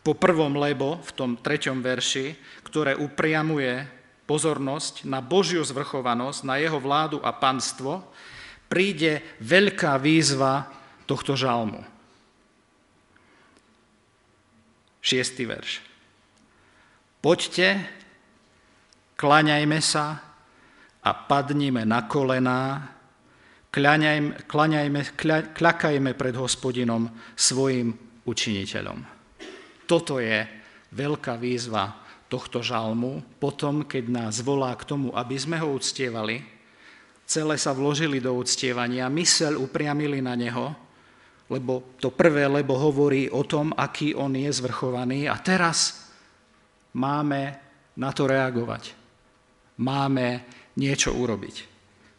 po 0.00 0.16
prvom 0.16 0.56
lebo, 0.56 0.98
v 1.04 1.10
tom 1.12 1.30
treťom 1.36 1.84
verši, 1.84 2.34
ktoré 2.64 2.96
upriamuje 2.96 3.84
pozornosť 4.24 5.04
na 5.04 5.20
Božiu 5.20 5.60
zvrchovanosť, 5.60 6.40
na 6.48 6.56
jeho 6.56 6.80
vládu 6.80 7.20
a 7.20 7.30
panstvo, 7.34 8.00
príde 8.72 9.20
veľká 9.44 10.00
výzva 10.00 10.64
tohto 11.04 11.36
žalmu. 11.36 11.84
Šiestý 15.02 15.44
verš. 15.44 15.82
Poďte, 17.20 17.84
klaňajme 19.22 19.78
sa 19.78 20.18
a 21.06 21.10
padnime 21.14 21.86
na 21.86 22.10
kolená, 22.10 22.90
klaňajme, 23.70 24.50
klaňajme, 24.50 25.00
kľakajme 25.54 26.10
pred 26.18 26.34
hospodinom 26.34 27.06
svojim 27.38 27.94
učiniteľom. 28.26 28.98
Toto 29.86 30.18
je 30.18 30.42
veľká 30.90 31.38
výzva 31.38 32.02
tohto 32.26 32.66
žalmu, 32.66 33.38
potom, 33.38 33.86
keď 33.86 34.04
nás 34.10 34.42
volá 34.42 34.74
k 34.74 34.90
tomu, 34.90 35.14
aby 35.14 35.38
sme 35.38 35.62
ho 35.62 35.70
uctievali, 35.70 36.42
celé 37.22 37.54
sa 37.62 37.70
vložili 37.70 38.18
do 38.18 38.34
uctievania, 38.34 39.06
mysel 39.06 39.54
upriamili 39.54 40.18
na 40.18 40.34
neho, 40.34 40.74
lebo 41.46 41.94
to 42.02 42.10
prvé, 42.10 42.50
lebo 42.50 42.74
hovorí 42.74 43.30
o 43.30 43.46
tom, 43.46 43.70
aký 43.76 44.18
on 44.18 44.34
je 44.34 44.50
zvrchovaný. 44.50 45.30
A 45.30 45.36
teraz 45.38 46.10
máme 46.96 47.60
na 47.94 48.10
to 48.10 48.24
reagovať 48.24 49.01
máme 49.82 50.46
niečo 50.78 51.10
urobiť. 51.10 51.56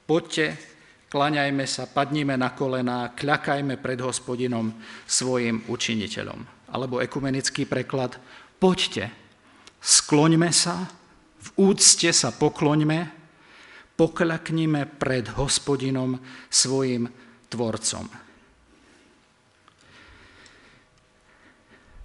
Poďte, 0.04 0.60
klaňajme 1.08 1.64
sa, 1.64 1.88
padnime 1.88 2.36
na 2.36 2.52
kolená, 2.52 3.16
kľakajme 3.16 3.80
pred 3.80 4.04
hospodinom 4.04 4.76
svojim 5.08 5.64
učiniteľom. 5.72 6.70
Alebo 6.76 7.00
ekumenický 7.00 7.64
preklad, 7.64 8.20
poďte, 8.60 9.08
skloňme 9.80 10.52
sa, 10.52 10.92
v 11.44 11.50
úcte 11.72 12.12
sa 12.12 12.36
pokloňme, 12.36 13.00
pokľaknime 13.96 14.90
pred 15.00 15.32
hospodinom 15.38 16.20
svojim 16.50 17.08
tvorcom. 17.48 18.06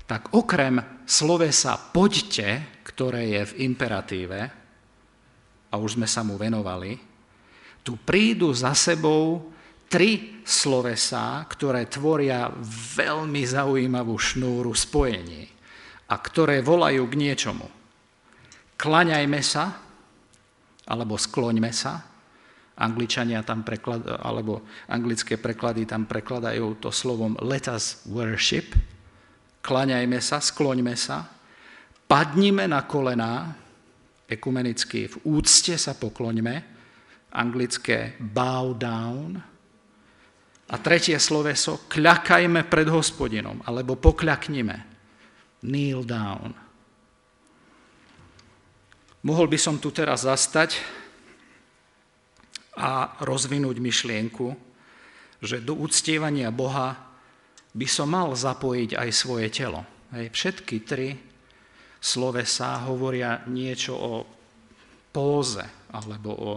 Tak 0.08 0.32
okrem 0.32 1.04
slovesa 1.04 1.76
poďte, 1.76 2.80
ktoré 2.80 3.28
je 3.28 3.42
v 3.52 3.56
imperatíve, 3.68 4.57
a 5.68 5.74
už 5.76 6.00
sme 6.00 6.08
sa 6.08 6.24
mu 6.24 6.40
venovali, 6.40 6.96
tu 7.84 7.96
prídu 7.96 8.52
za 8.52 8.76
sebou 8.76 9.52
tri 9.88 10.40
slovesá, 10.44 11.40
ktoré 11.48 11.88
tvoria 11.88 12.52
veľmi 12.96 13.42
zaujímavú 13.48 14.16
šnúru 14.20 14.76
spojení 14.76 15.48
a 16.08 16.14
ktoré 16.20 16.60
volajú 16.60 17.08
k 17.08 17.14
niečomu. 17.16 17.66
Klaňajme 18.76 19.40
sa, 19.40 19.80
alebo 20.88 21.16
skloňme 21.16 21.72
sa, 21.72 22.08
Angličania 22.78 23.42
tam 23.42 23.66
preklad, 23.66 24.06
alebo 24.22 24.62
anglické 24.86 25.34
preklady 25.34 25.82
tam 25.82 26.06
prekladajú 26.06 26.78
to 26.78 26.94
slovom 26.94 27.34
let 27.42 27.66
us 27.66 28.06
worship, 28.06 28.70
klaňajme 29.66 30.22
sa, 30.22 30.38
skloňme 30.38 30.94
sa, 30.94 31.26
padnime 32.06 32.70
na 32.70 32.86
kolená, 32.86 33.50
ekumenicky 34.28 35.08
v 35.08 35.16
úcte 35.24 35.74
sa 35.80 35.96
pokloňme, 35.96 36.56
anglické 37.32 38.14
bow 38.20 38.76
down. 38.76 39.40
A 40.68 40.76
tretie 40.84 41.16
sloveso, 41.16 41.88
kľakajme 41.88 42.68
pred 42.68 42.92
hospodinom, 42.92 43.64
alebo 43.64 43.96
pokľaknime, 43.96 44.76
kneel 45.64 46.04
down. 46.04 46.52
Mohol 49.24 49.48
by 49.48 49.58
som 49.58 49.80
tu 49.80 49.88
teraz 49.88 50.28
zastať 50.28 50.76
a 52.78 53.16
rozvinúť 53.24 53.80
myšlienku, 53.80 54.46
že 55.40 55.64
do 55.64 55.74
uctievania 55.74 56.52
Boha 56.52 56.94
by 57.72 57.86
som 57.88 58.12
mal 58.12 58.30
zapojiť 58.36 58.94
aj 58.94 59.08
svoje 59.10 59.48
telo. 59.50 59.82
Hej, 60.14 60.30
všetky 60.36 60.76
tri 60.84 61.27
slovesa 61.98 62.86
hovoria 62.86 63.42
niečo 63.50 63.94
o 63.94 64.14
póze 65.10 65.66
alebo 65.90 66.30
o 66.30 66.52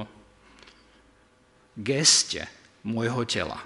geste 1.77 2.45
môjho 2.85 3.25
tela. 3.25 3.59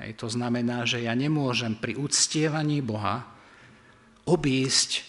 Hej, 0.00 0.16
to 0.16 0.26
znamená, 0.32 0.88
že 0.88 1.04
ja 1.04 1.12
nemôžem 1.12 1.76
pri 1.76 1.94
uctievaní 1.94 2.80
Boha 2.80 3.26
obísť 4.24 5.04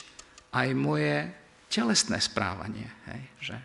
aj 0.52 0.68
moje 0.76 1.32
telesné 1.72 2.20
správanie. 2.20 2.92
Hej, 3.08 3.22
že 3.40 3.56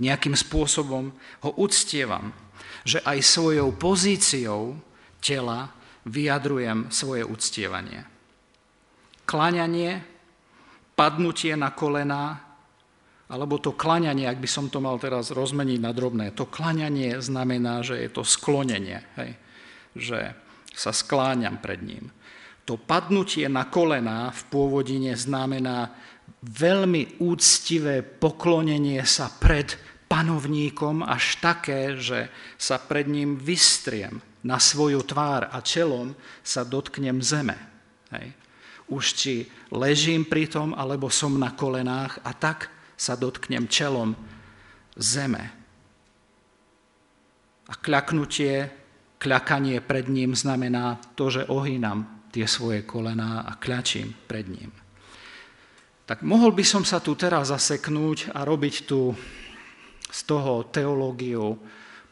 nejakým 0.00 0.32
spôsobom 0.32 1.12
ho 1.44 1.50
uctievam, 1.60 2.32
že 2.88 3.04
aj 3.04 3.20
svojou 3.20 3.76
pozíciou 3.76 4.80
tela 5.20 5.68
vyjadrujem 6.08 6.88
svoje 6.88 7.22
uctievanie. 7.22 8.02
Kláňanie 9.28 10.11
padnutie 10.92 11.56
na 11.56 11.72
kolená, 11.72 12.52
alebo 13.32 13.56
to 13.56 13.72
klaňanie, 13.72 14.28
ak 14.28 14.38
by 14.44 14.48
som 14.48 14.68
to 14.68 14.76
mal 14.76 15.00
teraz 15.00 15.32
rozmeniť 15.32 15.80
na 15.80 15.92
drobné, 15.96 16.36
to 16.36 16.44
klaňanie 16.44 17.16
znamená, 17.16 17.80
že 17.80 17.96
je 17.96 18.08
to 18.12 18.22
sklonenie, 18.22 19.00
hej? 19.16 19.30
že 19.96 20.20
sa 20.72 20.92
skláňam 20.92 21.60
pred 21.60 21.80
ním. 21.80 22.12
To 22.68 22.78
padnutie 22.78 23.48
na 23.48 23.66
kolená 23.66 24.30
v 24.30 24.42
pôvodine 24.52 25.16
znamená 25.16 25.92
veľmi 26.44 27.18
úctivé 27.24 28.04
poklonenie 28.04 29.02
sa 29.02 29.32
pred 29.32 29.74
panovníkom 30.06 31.02
až 31.02 31.40
také, 31.40 31.96
že 31.98 32.28
sa 32.60 32.78
pred 32.78 33.08
ním 33.08 33.40
vystriem 33.40 34.20
na 34.44 34.60
svoju 34.60 35.02
tvár 35.08 35.48
a 35.50 35.58
čelom 35.64 36.14
sa 36.44 36.62
dotknem 36.62 37.18
zeme. 37.24 37.56
Hej 38.12 38.41
už 38.92 39.04
či 39.16 39.34
ležím 39.72 40.28
pri 40.28 40.52
tom, 40.52 40.76
alebo 40.76 41.08
som 41.08 41.40
na 41.40 41.56
kolenách 41.56 42.20
a 42.20 42.36
tak 42.36 42.68
sa 42.92 43.16
dotknem 43.16 43.64
čelom 43.72 44.12
zeme. 44.94 45.44
A 47.66 47.74
kľaknutie, 47.80 48.68
kľakanie 49.16 49.80
pred 49.80 50.12
ním 50.12 50.36
znamená 50.36 51.00
to, 51.16 51.32
že 51.32 51.48
ohýnam 51.48 52.28
tie 52.28 52.44
svoje 52.44 52.84
kolená 52.84 53.48
a 53.48 53.56
kľačím 53.56 54.12
pred 54.28 54.44
ním. 54.44 54.68
Tak 56.04 56.20
mohol 56.26 56.52
by 56.52 56.64
som 56.66 56.84
sa 56.84 57.00
tu 57.00 57.16
teraz 57.16 57.48
zaseknúť 57.48 58.36
a 58.36 58.44
robiť 58.44 58.74
tu 58.84 59.16
z 60.12 60.20
toho 60.28 60.68
teológiu 60.68 61.56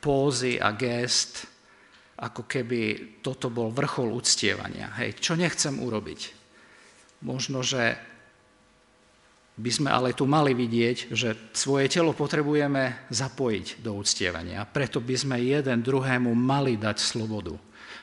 pózy 0.00 0.56
a 0.56 0.72
gest, 0.72 1.44
ako 2.20 2.48
keby 2.48 2.80
toto 3.20 3.52
bol 3.52 3.68
vrchol 3.72 4.12
uctievania. 4.12 4.92
Hej, 5.00 5.20
čo 5.20 5.36
nechcem 5.36 5.76
urobiť? 5.76 6.20
Možno, 7.20 7.60
že 7.60 7.96
by 9.60 9.70
sme 9.70 9.88
ale 9.92 10.16
tu 10.16 10.24
mali 10.24 10.56
vidieť, 10.56 11.12
že 11.12 11.36
svoje 11.52 11.92
telo 11.92 12.16
potrebujeme 12.16 12.96
zapojiť 13.12 13.84
do 13.84 14.00
uctievania. 14.00 14.64
Preto 14.64 15.04
by 15.04 15.14
sme 15.14 15.36
jeden 15.36 15.84
druhému 15.84 16.32
mali 16.32 16.80
dať 16.80 16.96
slobodu. 16.96 17.52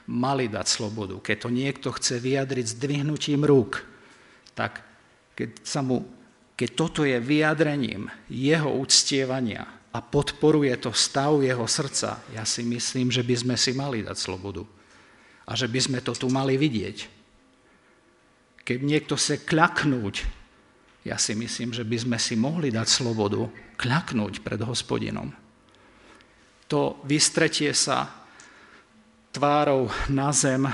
Mali 0.08 0.47
dať 0.47 0.67
slobodu. 0.69 1.17
Keď 1.17 1.38
to 1.41 1.49
niekto 1.49 1.89
chce 1.97 2.21
vyjadriť 2.21 2.65
s 2.69 2.75
dvihnutím 2.77 3.41
rúk, 3.41 3.82
tak 4.53 4.86
keď, 5.34 5.49
sa 5.65 5.82
mu, 5.82 6.06
keď 6.53 6.69
toto 6.77 7.01
je 7.01 7.17
vyjadrením 7.17 8.08
jeho 8.30 8.69
uctievania 8.77 9.65
a 9.91 9.99
podporuje 9.99 10.77
to 10.77 10.93
stav 10.93 11.41
jeho 11.41 11.65
srdca, 11.65 12.21
ja 12.38 12.45
si 12.45 12.62
myslím, 12.62 13.10
že 13.10 13.25
by 13.25 13.36
sme 13.36 13.56
si 13.58 13.73
mali 13.73 14.06
dať 14.06 14.17
slobodu. 14.17 14.62
A 15.47 15.58
že 15.58 15.65
by 15.65 15.80
sme 15.80 15.99
to 16.06 16.13
tu 16.13 16.30
mali 16.30 16.53
vidieť. 16.60 17.16
Keď 18.67 18.84
niekto 18.84 19.15
chce 19.15 19.47
kľaknúť 19.47 20.38
ja 21.08 21.15
si 21.15 21.32
myslím, 21.39 21.71
že 21.71 21.88
by 21.88 21.97
sme 22.03 22.17
si 22.19 22.36
mohli 22.36 22.67
dať 22.67 22.84
slobodu 22.84 23.47
kľaknúť 23.80 24.43
pred 24.43 24.60
hospodinom. 24.60 25.32
To 26.67 26.99
vystretie 27.08 27.71
sa 27.71 28.12
tvárou 29.32 29.88
na 30.12 30.36
zem 30.36 30.67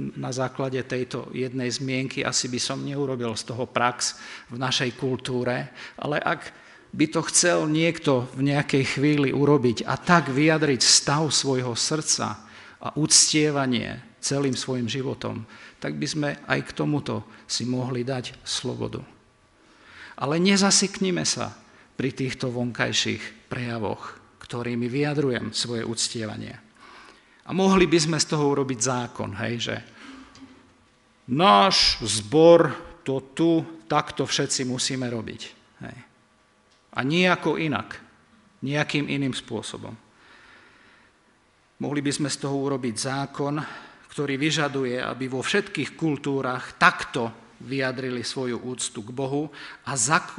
na 0.00 0.32
základe 0.32 0.80
tejto 0.80 1.28
jednej 1.36 1.68
zmienky 1.68 2.24
asi 2.24 2.48
by 2.48 2.56
som 2.56 2.80
neurobil 2.80 3.36
z 3.36 3.52
toho 3.52 3.68
prax 3.68 4.16
v 4.48 4.56
našej 4.56 4.96
kultúre, 4.96 5.68
ale 6.00 6.16
ak 6.24 6.40
by 6.94 7.04
to 7.10 7.20
chcel 7.28 7.68
niekto 7.68 8.24
v 8.32 8.48
nejakej 8.48 8.96
chvíli 8.96 9.28
urobiť 9.28 9.84
a 9.84 10.00
tak 10.00 10.32
vyjadriť 10.32 10.80
stav 10.80 11.28
svojho 11.28 11.76
srdca 11.76 12.48
a 12.80 12.88
uctievanie 12.96 14.00
celým 14.24 14.56
svojim 14.56 14.88
životom, 14.88 15.44
tak 15.80 15.96
by 15.96 16.06
sme 16.06 16.30
aj 16.44 16.60
k 16.70 16.76
tomuto 16.76 17.24
si 17.48 17.64
mohli 17.64 18.04
dať 18.04 18.44
slobodu. 18.44 19.00
Ale 20.20 20.36
nezasiknime 20.36 21.24
sa 21.24 21.56
pri 21.96 22.12
týchto 22.12 22.52
vonkajších 22.52 23.48
prejavoch, 23.48 24.20
ktorými 24.44 24.86
vyjadrujem 24.86 25.56
svoje 25.56 25.82
uctievanie. 25.88 26.54
A 27.48 27.50
mohli 27.56 27.88
by 27.88 27.98
sme 27.98 28.18
z 28.20 28.28
toho 28.28 28.52
urobiť 28.52 28.78
zákon, 28.78 29.32
hej, 29.40 29.54
že 29.72 29.76
náš 31.32 31.98
zbor 32.04 32.70
to 33.00 33.32
tu, 33.32 33.64
takto 33.88 34.28
všetci 34.28 34.68
musíme 34.68 35.08
robiť. 35.08 35.42
Hej. 35.82 35.96
A 36.94 36.98
nejako 37.00 37.56
inak, 37.56 37.96
nejakým 38.60 39.08
iným 39.08 39.32
spôsobom. 39.32 39.96
Mohli 41.80 42.00
by 42.04 42.12
sme 42.12 42.28
z 42.28 42.38
toho 42.44 42.60
urobiť 42.60 42.94
zákon, 43.00 43.56
ktorý 44.10 44.34
vyžaduje, 44.34 44.98
aby 44.98 45.30
vo 45.30 45.38
všetkých 45.38 45.94
kultúrach 45.94 46.74
takto 46.74 47.30
vyjadrili 47.62 48.26
svoju 48.26 48.58
úctu 48.58 49.06
k 49.06 49.10
Bohu 49.14 49.46
a 49.86 49.94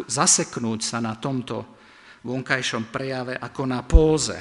zaseknúť 0.05 0.79
sa 0.83 0.99
na 0.99 1.15
tomto 1.15 1.79
vonkajšom 2.27 2.91
prejave 2.91 3.39
ako 3.39 3.61
na 3.63 3.79
póze. 3.87 4.37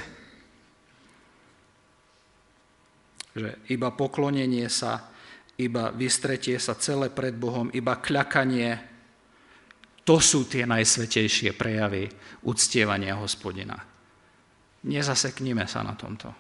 Že 3.30 3.70
iba 3.70 3.94
poklonenie 3.94 4.66
sa, 4.66 5.14
iba 5.60 5.94
vystretie 5.94 6.58
sa 6.58 6.74
celé 6.74 7.14
pred 7.14 7.36
Bohom, 7.36 7.70
iba 7.70 8.02
kľakanie, 8.02 8.90
to 10.02 10.18
sú 10.18 10.50
tie 10.50 10.66
najsvetejšie 10.66 11.54
prejavy 11.54 12.10
uctievania 12.42 13.14
hospodina. 13.14 13.78
Nezaseknime 14.80 15.68
sa 15.70 15.86
na 15.86 15.94
tomto, 15.94 16.32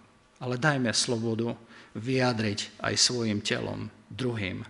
ale 0.42 0.58
dajme 0.58 0.90
slobodu 0.90 1.69
vyjadriť 1.94 2.82
aj 2.82 2.94
svojim 2.96 3.42
telom 3.42 3.90
druhým 4.10 4.62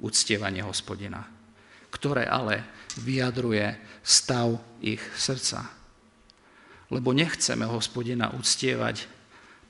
uctievanie 0.00 0.64
hospodina, 0.64 1.28
ktoré 1.92 2.26
ale 2.26 2.64
vyjadruje 2.98 3.76
stav 4.02 4.58
ich 4.80 5.02
srdca. 5.14 5.68
Lebo 6.90 7.14
nechceme 7.14 7.68
hospodina 7.70 8.34
uctievať 8.34 9.06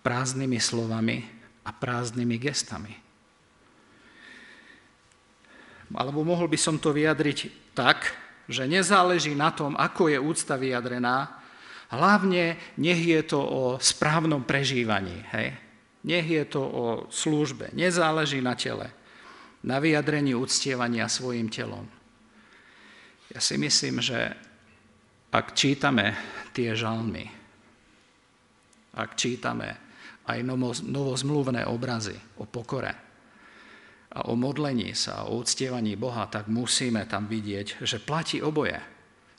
prázdnymi 0.00 0.56
slovami 0.56 1.20
a 1.66 1.70
prázdnymi 1.74 2.36
gestami. 2.40 2.94
Alebo 5.90 6.22
mohol 6.22 6.46
by 6.48 6.56
som 6.56 6.78
to 6.78 6.94
vyjadriť 6.94 7.72
tak, 7.74 8.14
že 8.46 8.64
nezáleží 8.64 9.34
na 9.34 9.50
tom, 9.50 9.74
ako 9.76 10.08
je 10.08 10.18
úcta 10.18 10.54
vyjadrená, 10.56 11.28
hlavne 11.90 12.56
nech 12.78 13.02
je 13.02 13.20
to 13.26 13.38
o 13.42 13.62
správnom 13.82 14.46
prežívaní. 14.46 15.22
Hej? 15.34 15.58
Nech 16.00 16.26
je 16.26 16.44
to 16.48 16.62
o 16.64 16.84
službe, 17.12 17.72
nezáleží 17.76 18.40
na 18.40 18.56
tele 18.56 19.00
na 19.60 19.76
vyjadrení 19.76 20.32
uctievania 20.32 21.04
svojim 21.08 21.52
telom. 21.52 21.84
Ja 23.30 23.38
si 23.38 23.60
myslím, 23.60 24.00
že 24.00 24.32
ak 25.30 25.54
čítame 25.54 26.16
tie 26.56 26.74
žalmy, 26.74 27.28
ak 28.96 29.14
čítame 29.14 29.78
aj 30.26 30.42
novozmluvné 30.82 31.68
obrazy 31.68 32.16
o 32.42 32.48
pokore 32.48 32.92
a 34.10 34.26
o 34.26 34.34
modlení 34.34 34.90
sa, 34.96 35.30
o 35.30 35.38
uctievaní 35.38 35.94
Boha, 35.94 36.26
tak 36.26 36.50
musíme 36.50 37.06
tam 37.06 37.30
vidieť, 37.30 37.86
že 37.86 38.02
platí 38.02 38.42
oboje. 38.42 38.80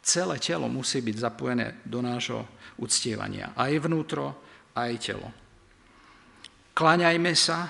Celé 0.02 0.39
telo 0.39 0.71
musí 0.71 1.04
byť 1.04 1.15
zapojené 1.19 1.84
do 1.84 2.00
nášho 2.00 2.47
uctievania. 2.80 3.52
Aj 3.54 3.69
vnútro, 3.76 4.39
aj 4.74 4.91
telo. 5.04 5.40
Klaňajme 6.82 7.38
sa, 7.38 7.70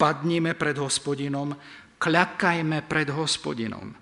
padnime 0.00 0.56
pred 0.56 0.72
hospodinom, 0.80 1.52
kľakajme 2.00 2.80
pred 2.88 3.12
hospodinom. 3.12 3.92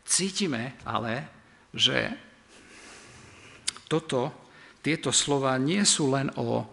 Cítime 0.00 0.80
ale, 0.88 1.28
že 1.76 2.08
toto, 3.92 4.48
tieto 4.80 5.12
slova 5.12 5.60
nie 5.60 5.84
sú 5.84 6.08
len 6.08 6.32
o 6.40 6.64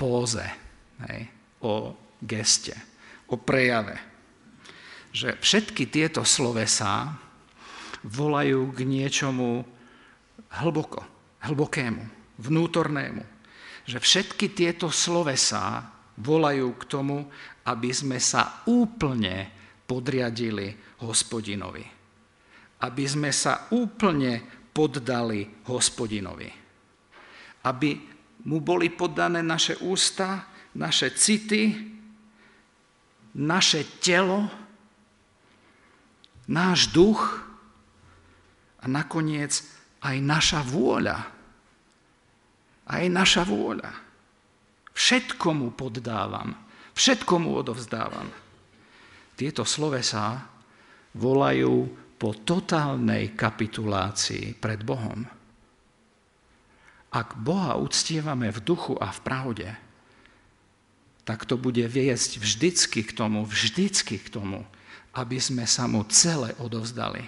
póze, 0.00 0.48
hej, 1.12 1.28
o 1.60 1.92
geste, 2.24 2.72
o 3.28 3.36
prejave. 3.36 4.00
Že 5.12 5.44
všetky 5.44 5.92
tieto 5.92 6.24
slovesá 6.24 7.20
volajú 8.00 8.72
k 8.72 8.88
niečomu 8.88 9.60
hlboko, 10.56 11.04
hlbokému, 11.44 12.00
vnútornému. 12.40 13.28
Že 13.84 13.98
všetky 14.00 14.56
tieto 14.56 14.88
slovesá 14.88 16.00
volajú 16.22 16.78
k 16.78 16.84
tomu, 16.86 17.26
aby 17.66 17.90
sme 17.90 18.22
sa 18.22 18.62
úplne 18.70 19.50
podriadili 19.84 20.70
hospodinovi. 21.02 21.84
Aby 22.82 23.04
sme 23.06 23.30
sa 23.34 23.66
úplne 23.74 24.42
poddali 24.70 25.66
hospodinovi. 25.66 26.50
Aby 27.66 27.90
mu 28.46 28.58
boli 28.58 28.90
poddané 28.90 29.42
naše 29.42 29.78
ústa, 29.82 30.46
naše 30.74 31.14
city, 31.14 31.70
naše 33.38 34.00
telo, 34.02 34.50
náš 36.50 36.90
duch 36.90 37.22
a 38.82 38.84
nakoniec 38.90 39.62
aj 40.02 40.16
naša 40.18 40.60
vôľa. 40.66 41.18
Aj 42.82 43.04
naša 43.06 43.46
vôľa. 43.46 44.11
Všetko 45.02 45.48
mu 45.50 45.68
poddávam. 45.74 46.54
Všetko 46.94 47.34
mu 47.42 47.58
odovzdávam. 47.58 48.30
Tieto 49.34 49.66
slovesá 49.66 50.46
volajú 51.18 51.90
po 52.14 52.30
totálnej 52.38 53.34
kapitulácii 53.34 54.54
pred 54.62 54.86
Bohom. 54.86 55.26
Ak 57.10 57.34
Boha 57.34 57.74
uctievame 57.82 58.54
v 58.54 58.62
duchu 58.62 58.94
a 59.02 59.10
v 59.10 59.20
pravde, 59.26 59.68
tak 61.26 61.50
to 61.50 61.58
bude 61.58 61.82
viesť 61.82 62.38
vždycky 62.38 63.02
k 63.02 63.10
tomu, 63.10 63.42
vždycky 63.42 64.22
k 64.22 64.30
tomu, 64.30 64.62
aby 65.18 65.42
sme 65.42 65.66
sa 65.66 65.90
mu 65.90 66.06
celé 66.06 66.54
odovzdali. 66.62 67.26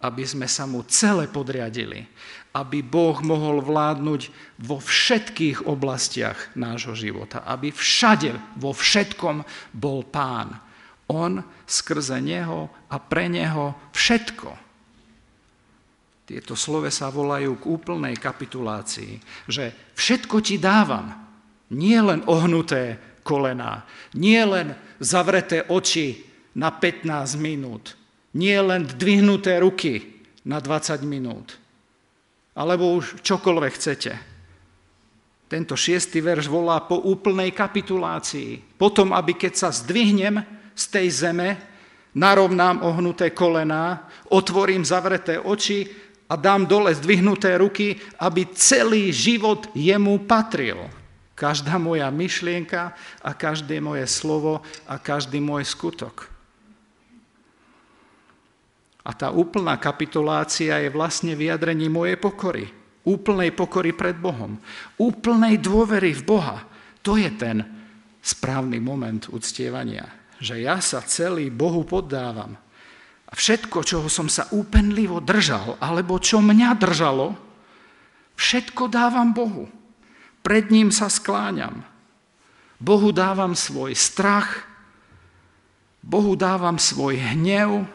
Aby 0.00 0.28
sme 0.28 0.44
sa 0.46 0.68
mu 0.68 0.84
celé 0.84 1.24
podriadili. 1.28 2.04
Aby 2.52 2.84
Boh 2.84 3.16
mohol 3.24 3.64
vládnuť 3.64 4.28
vo 4.60 4.80
všetkých 4.80 5.64
oblastiach 5.64 6.52
nášho 6.56 6.92
života. 6.92 7.44
Aby 7.44 7.72
všade, 7.72 8.36
vo 8.60 8.76
všetkom 8.76 9.44
bol 9.72 10.04
pán. 10.04 10.56
On 11.06 11.40
skrze 11.64 12.18
Neho 12.18 12.68
a 12.90 12.96
pre 12.98 13.30
Neho 13.30 13.76
všetko. 13.94 14.66
Tieto 16.26 16.58
slove 16.58 16.90
sa 16.90 17.06
volajú 17.06 17.54
k 17.62 17.70
úplnej 17.70 18.18
kapitulácii, 18.18 19.22
že 19.46 19.94
všetko 19.94 20.42
ti 20.42 20.58
dávam, 20.58 21.14
nie 21.70 21.94
len 22.02 22.26
ohnuté 22.26 22.98
kolená, 23.22 23.86
nie 24.18 24.42
len 24.42 24.74
zavreté 24.98 25.62
oči 25.70 26.26
na 26.58 26.74
15 26.74 27.38
minút, 27.38 27.94
nie 28.36 28.56
len 28.60 28.84
dvihnuté 28.84 29.56
ruky 29.64 30.20
na 30.44 30.60
20 30.60 31.00
minút, 31.08 31.56
alebo 32.52 32.92
už 32.92 33.24
čokoľvek 33.24 33.72
chcete. 33.72 34.12
Tento 35.46 35.74
šiestý 35.78 36.20
verš 36.20 36.50
volá 36.50 36.84
po 36.84 37.00
úplnej 37.00 37.54
kapitulácii. 37.54 38.76
Potom, 38.76 39.14
aby 39.16 39.32
keď 39.38 39.52
sa 39.56 39.68
zdvihnem, 39.72 40.42
z 40.76 40.84
tej 40.92 41.08
zeme, 41.08 41.56
narovnám 42.12 42.84
ohnuté 42.84 43.32
kolená, 43.32 44.04
otvorím 44.28 44.84
zavreté 44.84 45.40
oči, 45.40 45.88
a 46.26 46.34
dám 46.34 46.66
dole 46.66 46.90
zdvihnuté 46.90 47.54
ruky, 47.58 47.94
aby 48.18 48.50
celý 48.50 49.14
život 49.14 49.70
jemu 49.78 50.26
patril. 50.26 50.90
Každá 51.36 51.78
moja 51.78 52.10
myšlienka 52.10 52.96
a 53.22 53.30
každé 53.30 53.78
moje 53.78 54.08
slovo 54.10 54.64
a 54.88 54.98
každý 54.98 55.38
môj 55.38 55.68
skutok. 55.68 56.35
A 59.06 59.14
tá 59.14 59.30
úplná 59.30 59.78
kapitulácia 59.78 60.82
je 60.82 60.90
vlastne 60.90 61.38
vyjadrení 61.38 61.86
mojej 61.86 62.18
pokory. 62.18 62.66
Úplnej 63.06 63.54
pokory 63.54 63.94
pred 63.94 64.18
Bohom. 64.18 64.58
Úplnej 64.98 65.62
dôvery 65.62 66.10
v 66.10 66.22
Boha. 66.26 66.66
To 67.06 67.14
je 67.14 67.30
ten 67.38 67.62
správny 68.18 68.82
moment 68.82 69.30
uctievania. 69.30 70.10
Že 70.42 70.54
ja 70.66 70.82
sa 70.82 70.98
celý 71.06 71.54
Bohu 71.54 71.86
poddávam. 71.86 72.58
A 73.30 73.32
všetko, 73.38 73.86
čoho 73.86 74.10
som 74.10 74.26
sa 74.26 74.50
úpenlivo 74.50 75.22
držal, 75.22 75.78
alebo 75.78 76.18
čo 76.18 76.42
mňa 76.42 76.74
držalo, 76.74 77.38
všetko 78.34 78.90
dávam 78.90 79.30
Bohu. 79.30 79.70
Pred 80.42 80.74
ním 80.74 80.90
sa 80.90 81.06
skláňam. 81.06 81.86
Bohu 82.82 83.14
dávam 83.14 83.54
svoj 83.54 83.94
strach, 83.94 84.66
Bohu 86.06 86.38
dávam 86.38 86.78
svoj 86.78 87.18
hnev, 87.18 87.86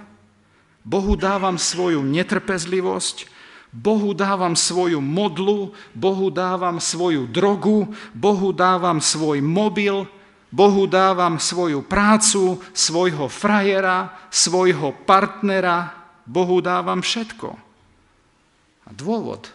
Bohu 0.81 1.13
dávam 1.13 1.61
svoju 1.61 2.01
netrpezlivosť, 2.01 3.29
Bohu 3.71 4.11
dávam 4.11 4.57
svoju 4.57 4.99
modlu, 4.99 5.71
Bohu 5.95 6.27
dávam 6.27 6.81
svoju 6.83 7.29
drogu, 7.29 7.87
Bohu 8.11 8.51
dávam 8.51 8.99
svoj 8.99 9.39
mobil, 9.39 10.03
Bohu 10.51 10.83
dávam 10.83 11.39
svoju 11.39 11.79
prácu, 11.79 12.59
svojho 12.75 13.31
frajera, 13.31 14.11
svojho 14.27 14.91
partnera, 15.07 15.95
Bohu 16.27 16.59
dávam 16.59 16.99
všetko. 16.99 17.49
A 18.83 18.89
dôvod, 18.91 19.47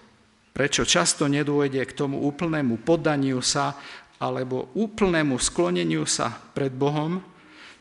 prečo 0.56 0.88
často 0.88 1.28
nedôjde 1.28 1.84
k 1.84 1.92
tomu 1.92 2.24
úplnému 2.24 2.80
poddaniu 2.80 3.44
sa 3.44 3.76
alebo 4.16 4.72
úplnému 4.72 5.36
skloneniu 5.36 6.08
sa 6.08 6.32
pred 6.32 6.72
Bohom, 6.72 7.20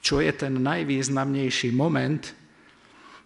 čo 0.03 0.19
je 0.19 0.35
ten 0.35 0.59
najvýznamnejší 0.59 1.71
moment 1.71 2.44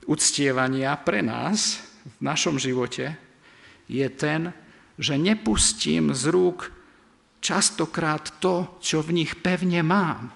uctievania 0.10 0.98
pre 0.98 1.22
nás 1.22 1.86
v 2.18 2.22
našom 2.26 2.58
živote, 2.58 3.14
je 3.86 4.08
ten, 4.10 4.50
že 4.98 5.14
nepustím 5.22 6.18
z 6.18 6.34
rúk 6.34 6.74
častokrát 7.40 8.42
to, 8.42 8.82
čo 8.82 9.06
v 9.06 9.22
nich 9.22 9.38
pevne 9.38 9.86
mám. 9.86 10.34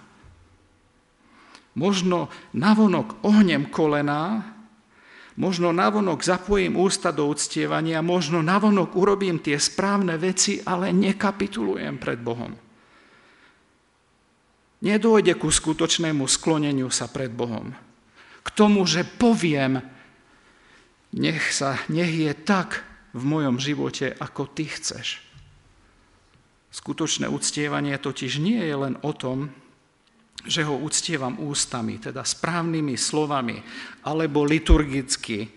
Možno 1.74 2.30
navonok 2.54 3.26
ohnem 3.26 3.66
kolená, 3.74 4.46
možno 5.34 5.74
navonok 5.74 6.22
zapojím 6.22 6.78
ústa 6.78 7.10
do 7.10 7.26
uctievania, 7.26 8.06
možno 8.06 8.46
navonok 8.46 8.94
urobím 8.94 9.42
tie 9.42 9.58
správne 9.58 10.22
veci, 10.22 10.62
ale 10.62 10.94
nekapitulujem 10.94 11.98
pred 11.98 12.22
Bohom. 12.22 12.54
Nedôjde 14.86 15.34
ku 15.40 15.50
skutočnému 15.50 16.30
skloneniu 16.30 16.94
sa 16.94 17.10
pred 17.10 17.34
Bohom 17.34 17.93
k 18.44 18.48
tomu, 18.52 18.84
že 18.84 19.08
poviem, 19.08 19.80
nech, 21.16 21.44
sa, 21.56 21.80
nech 21.88 22.12
je 22.12 22.34
tak 22.36 22.84
v 23.16 23.24
mojom 23.24 23.58
živote, 23.62 24.12
ako 24.20 24.52
ty 24.52 24.68
chceš. 24.68 25.24
Skutočné 26.74 27.30
uctievanie 27.30 27.96
totiž 28.02 28.42
nie 28.42 28.60
je 28.60 28.76
len 28.76 28.96
o 29.06 29.14
tom, 29.14 29.54
že 30.44 30.66
ho 30.66 30.76
uctievam 30.76 31.40
ústami, 31.40 32.02
teda 32.02 32.26
správnymi 32.26 32.98
slovami, 33.00 33.62
alebo 34.04 34.44
liturgicky, 34.44 35.48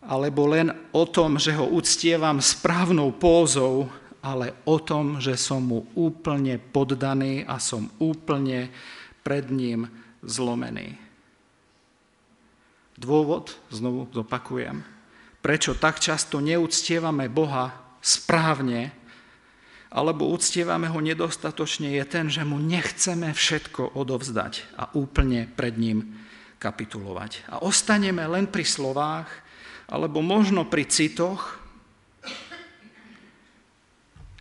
alebo 0.00 0.48
len 0.48 0.72
o 0.96 1.04
tom, 1.04 1.36
že 1.36 1.52
ho 1.52 1.68
uctievam 1.68 2.40
správnou 2.40 3.12
pózou, 3.20 3.90
ale 4.24 4.64
o 4.64 4.80
tom, 4.80 5.20
že 5.20 5.36
som 5.36 5.60
mu 5.60 5.84
úplne 5.92 6.56
poddaný 6.56 7.44
a 7.44 7.60
som 7.60 7.88
úplne 8.00 8.72
pred 9.20 9.48
ním 9.52 9.88
zlomený. 10.24 11.09
Dôvod, 13.00 13.56
znovu 13.72 14.12
zopakujem, 14.12 14.84
prečo 15.40 15.72
tak 15.72 16.04
často 16.04 16.36
neúctievame 16.36 17.32
Boha 17.32 17.96
správne, 18.04 18.92
alebo 19.90 20.28
uctievame 20.30 20.86
ho 20.86 21.00
nedostatočne, 21.00 21.96
je 21.96 22.04
ten, 22.06 22.28
že 22.28 22.44
mu 22.44 22.60
nechceme 22.60 23.32
všetko 23.32 23.96
odovzdať 23.96 24.76
a 24.78 24.92
úplne 24.94 25.48
pred 25.48 25.74
ním 25.80 26.12
kapitulovať. 26.60 27.48
A 27.50 27.64
ostaneme 27.64 28.22
len 28.28 28.46
pri 28.46 28.62
slovách, 28.62 29.26
alebo 29.90 30.22
možno 30.22 30.68
pri 30.68 30.86
citoch, 30.86 31.58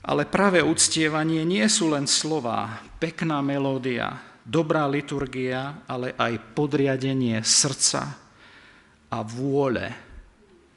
ale 0.06 0.28
práve 0.30 0.62
uctievanie 0.62 1.48
nie 1.48 1.66
sú 1.72 1.90
len 1.96 2.06
slova, 2.06 2.84
pekná 3.02 3.42
melódia, 3.42 4.20
dobrá 4.46 4.86
liturgia, 4.86 5.82
ale 5.90 6.14
aj 6.14 6.54
podriadenie 6.54 7.42
srdca, 7.42 8.29
a 9.10 9.26
vôle 9.26 9.86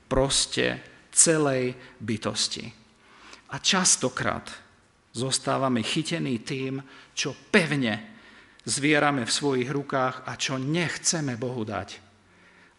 proste 0.08 0.80
celej 1.12 1.76
bytosti. 2.00 2.64
A 3.52 3.60
častokrát 3.60 4.48
zostávame 5.12 5.84
chytení 5.84 6.40
tým, 6.40 6.80
čo 7.12 7.36
pevne 7.52 8.12
zvierame 8.64 9.28
v 9.28 9.32
svojich 9.32 9.68
rukách 9.68 10.24
a 10.24 10.32
čo 10.40 10.56
nechceme 10.56 11.36
Bohu 11.36 11.62
dať. 11.64 12.00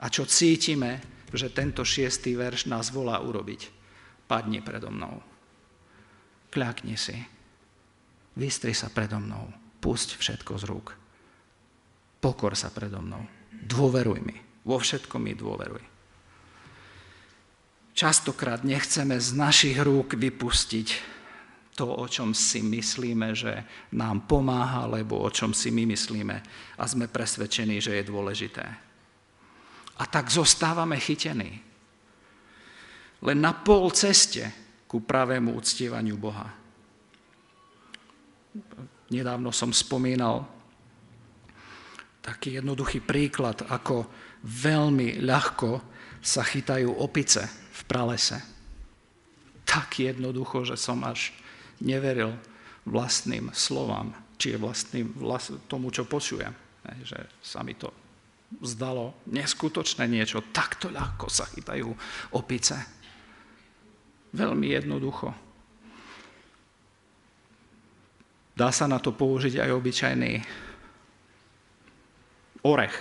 A 0.01 0.09
čo 0.09 0.25
cítime, 0.25 0.99
že 1.33 1.53
tento 1.53 1.85
šiestý 1.85 2.37
verš 2.37 2.69
nás 2.69 2.89
volá 2.89 3.21
urobiť. 3.21 3.61
Padni 4.25 4.61
predo 4.61 4.89
mnou. 4.89 5.21
Kľakni 6.49 6.97
si. 6.97 7.17
Vystri 8.37 8.73
sa 8.73 8.89
predo 8.89 9.21
mnou. 9.21 9.49
Pusť 9.81 10.09
všetko 10.17 10.53
z 10.57 10.63
rúk. 10.69 10.87
Pokor 12.21 12.53
sa 12.57 12.69
predo 12.69 13.01
mnou. 13.01 13.25
Dôveruj 13.51 14.19
mi. 14.21 14.52
Vo 14.63 14.80
všetkom 14.80 15.19
mi 15.19 15.36
dôveruj. 15.36 15.84
Častokrát 17.93 18.65
nechceme 18.65 19.21
z 19.21 19.30
našich 19.38 19.78
rúk 19.78 20.17
vypustiť 20.17 21.13
to, 21.73 21.89
o 21.89 22.06
čom 22.06 22.34
si 22.38 22.62
myslíme, 22.62 23.34
že 23.34 23.65
nám 23.97 24.30
pomáha, 24.30 24.86
alebo 24.86 25.21
o 25.21 25.30
čom 25.30 25.54
si 25.54 25.73
my 25.73 25.89
myslíme 25.89 26.38
a 26.78 26.84
sme 26.86 27.10
presvedčení, 27.10 27.82
že 27.82 27.97
je 27.97 28.04
dôležité. 28.10 28.65
A 29.93 30.04
tak 30.10 30.30
zostávame 30.30 30.97
chytení. 30.97 31.62
Len 33.23 33.38
na 33.41 33.54
pol 33.54 33.89
ceste 33.93 34.54
ku 34.89 35.02
pravému 35.02 35.54
uctievaniu 35.58 36.17
Boha. 36.17 36.49
Nedávno 39.10 39.49
som 39.49 39.73
spomínal 39.73 40.45
taký 42.21 42.62
jednoduchý 42.62 43.02
príklad, 43.02 43.65
ako 43.69 44.06
veľmi 44.43 45.23
ľahko 45.23 45.82
sa 46.23 46.43
chytajú 46.43 46.99
opice 46.99 47.47
v 47.47 47.82
pralese. 47.88 48.39
Tak 49.63 49.99
jednoducho, 49.99 50.67
že 50.67 50.75
som 50.75 50.99
až 51.03 51.32
neveril 51.79 52.36
vlastným 52.84 53.51
slovám, 53.56 54.12
či 54.36 54.56
je 54.56 54.62
vlastným 54.62 55.08
vlast, 55.15 55.56
tomu, 55.71 55.91
čo 55.91 56.03
počujem. 56.03 56.51
Že 56.84 57.19
sa 57.39 57.63
mi 57.63 57.75
to 57.75 57.91
zdalo 58.62 59.23
neskutočné 59.32 60.06
niečo. 60.06 60.43
Takto 60.51 60.91
ľahko 60.91 61.32
sa 61.32 61.47
chytajú 61.47 61.89
opice. 62.36 62.75
Veľmi 64.36 64.75
jednoducho. 64.75 65.32
Dá 68.53 68.69
sa 68.69 68.86
na 68.86 69.01
to 69.01 69.15
použiť 69.15 69.58
aj 69.58 69.69
obyčajný 69.73 70.34
orech, 72.62 72.95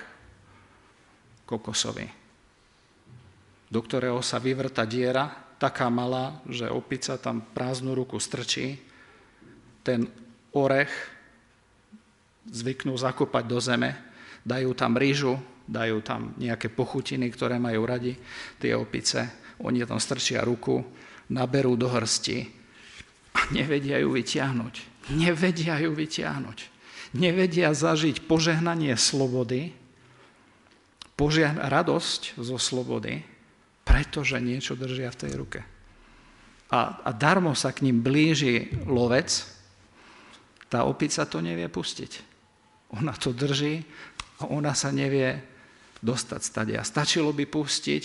kokosový, 1.52 2.08
do 3.68 3.80
ktorého 3.84 4.24
sa 4.24 4.40
vyvrta 4.40 4.88
diera, 4.88 5.28
taká 5.60 5.92
malá, 5.92 6.40
že 6.48 6.72
opica 6.72 7.20
tam 7.20 7.44
prázdnu 7.52 7.92
ruku 7.92 8.16
strčí, 8.16 8.80
ten 9.84 10.08
orech 10.56 10.90
zvyknú 12.48 12.96
zakopať 12.96 13.44
do 13.44 13.58
zeme, 13.60 13.90
dajú 14.42 14.72
tam 14.74 14.96
rýžu, 14.96 15.36
dajú 15.68 16.02
tam 16.02 16.34
nejaké 16.40 16.72
pochutiny, 16.72 17.30
ktoré 17.30 17.60
majú 17.60 17.86
radi, 17.86 18.18
tie 18.58 18.74
opice, 18.74 19.30
oni 19.62 19.86
tam 19.86 20.02
strčia 20.02 20.42
ruku, 20.42 20.82
naberú 21.30 21.78
do 21.78 21.86
hrsti 21.86 22.38
a 23.32 23.40
nevedia 23.54 24.02
ju 24.02 24.10
vyťahnuť. 24.10 24.74
Nevedia 25.14 25.78
ju 25.78 25.94
vyťahnuť. 25.94 26.58
Nevedia 27.12 27.70
zažiť 27.70 28.24
požehnanie 28.24 28.96
slobody, 28.96 29.74
požiaľ 31.22 31.70
radosť 31.70 32.42
zo 32.42 32.58
slobody, 32.58 33.22
pretože 33.86 34.42
niečo 34.42 34.74
držia 34.74 35.14
v 35.14 35.20
tej 35.22 35.32
ruke. 35.38 35.60
A, 36.74 36.98
a 36.98 37.10
darmo 37.14 37.54
sa 37.54 37.70
k 37.70 37.86
ním 37.86 38.02
blíži 38.02 38.74
lovec, 38.90 39.30
tá 40.66 40.82
opica 40.82 41.22
to 41.22 41.38
nevie 41.38 41.70
pustiť. 41.70 42.12
Ona 42.98 43.14
to 43.14 43.30
drží 43.30 43.86
a 44.42 44.50
ona 44.50 44.74
sa 44.74 44.90
nevie 44.90 45.38
dostať 46.02 46.40
stadia. 46.42 46.82
Stačilo 46.82 47.30
by 47.30 47.46
pustiť 47.46 48.02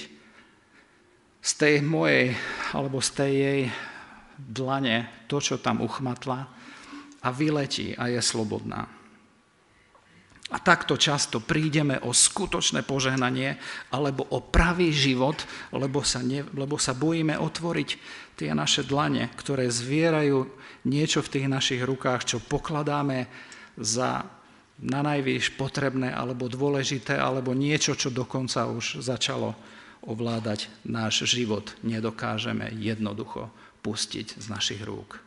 z 1.41 1.51
tej 1.58 1.82
mojej, 1.82 2.38
alebo 2.77 3.01
z 3.01 3.10
tej 3.17 3.34
jej 3.34 3.62
dlane 4.38 5.25
to, 5.25 5.41
čo 5.41 5.58
tam 5.58 5.82
uchmatla 5.82 6.39
a 7.25 7.27
vyletí 7.34 7.97
a 7.97 8.13
je 8.13 8.21
slobodná. 8.21 8.96
A 10.47 10.63
takto 10.63 10.95
často 10.95 11.43
prídeme 11.43 11.99
o 12.07 12.15
skutočné 12.15 12.88
požehnanie 12.88 13.60
alebo 13.91 14.23
o 14.31 14.39
pravý 14.39 14.95
život, 14.95 15.43
lebo 15.75 16.07
sa, 16.07 16.23
ne, 16.23 16.47
lebo 16.55 16.79
sa 16.79 16.95
bojíme 16.95 17.36
otvoriť 17.36 17.89
tie 18.39 18.55
naše 18.55 18.88
dlane, 18.88 19.27
ktoré 19.36 19.67
zvierajú 19.67 20.47
niečo 20.88 21.19
v 21.19 21.31
tých 21.36 21.47
našich 21.51 21.83
rukách, 21.83 22.21
čo 22.23 22.38
pokladáme 22.39 23.27
za 23.75 24.23
na 24.77 25.01
najvýš 25.01 25.57
potrebné 25.57 26.13
alebo 26.13 26.45
dôležité, 26.45 27.17
alebo 27.17 27.57
niečo, 27.57 27.97
čo 27.97 28.13
dokonca 28.13 28.69
už 28.69 29.01
začalo 29.01 29.57
ovládať 30.05 30.69
náš 30.86 31.25
život. 31.25 31.73
Nedokážeme 31.81 32.69
jednoducho 32.77 33.49
pustiť 33.81 34.38
z 34.38 34.45
našich 34.47 34.81
rúk. 34.86 35.27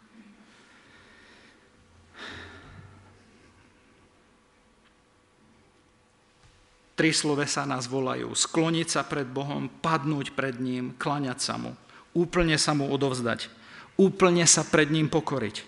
Tri 7.01 7.17
slovesa 7.17 7.65
nás 7.65 7.89
volajú. 7.89 8.37
Skloniť 8.37 8.93
sa 8.93 9.09
pred 9.09 9.25
Bohom, 9.25 9.73
padnúť 9.73 10.37
pred 10.37 10.61
ním, 10.61 10.93
klaňať 11.01 11.39
sa 11.41 11.57
mu. 11.57 11.73
Úplne 12.13 12.61
sa 12.61 12.77
mu 12.77 12.93
odovzdať. 12.93 13.49
Úplne 13.97 14.45
sa 14.45 14.69
pred 14.69 14.93
ním 14.93 15.09
pokoriť. 15.09 15.65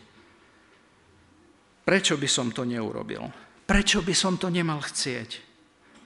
Prečo 1.88 2.20
by 2.20 2.28
som 2.28 2.52
to 2.52 2.68
neurobil? 2.68 3.32
Prečo 3.64 4.04
by 4.04 4.12
som 4.12 4.36
to 4.36 4.52
nemal 4.52 4.84
chcieť? 4.84 5.40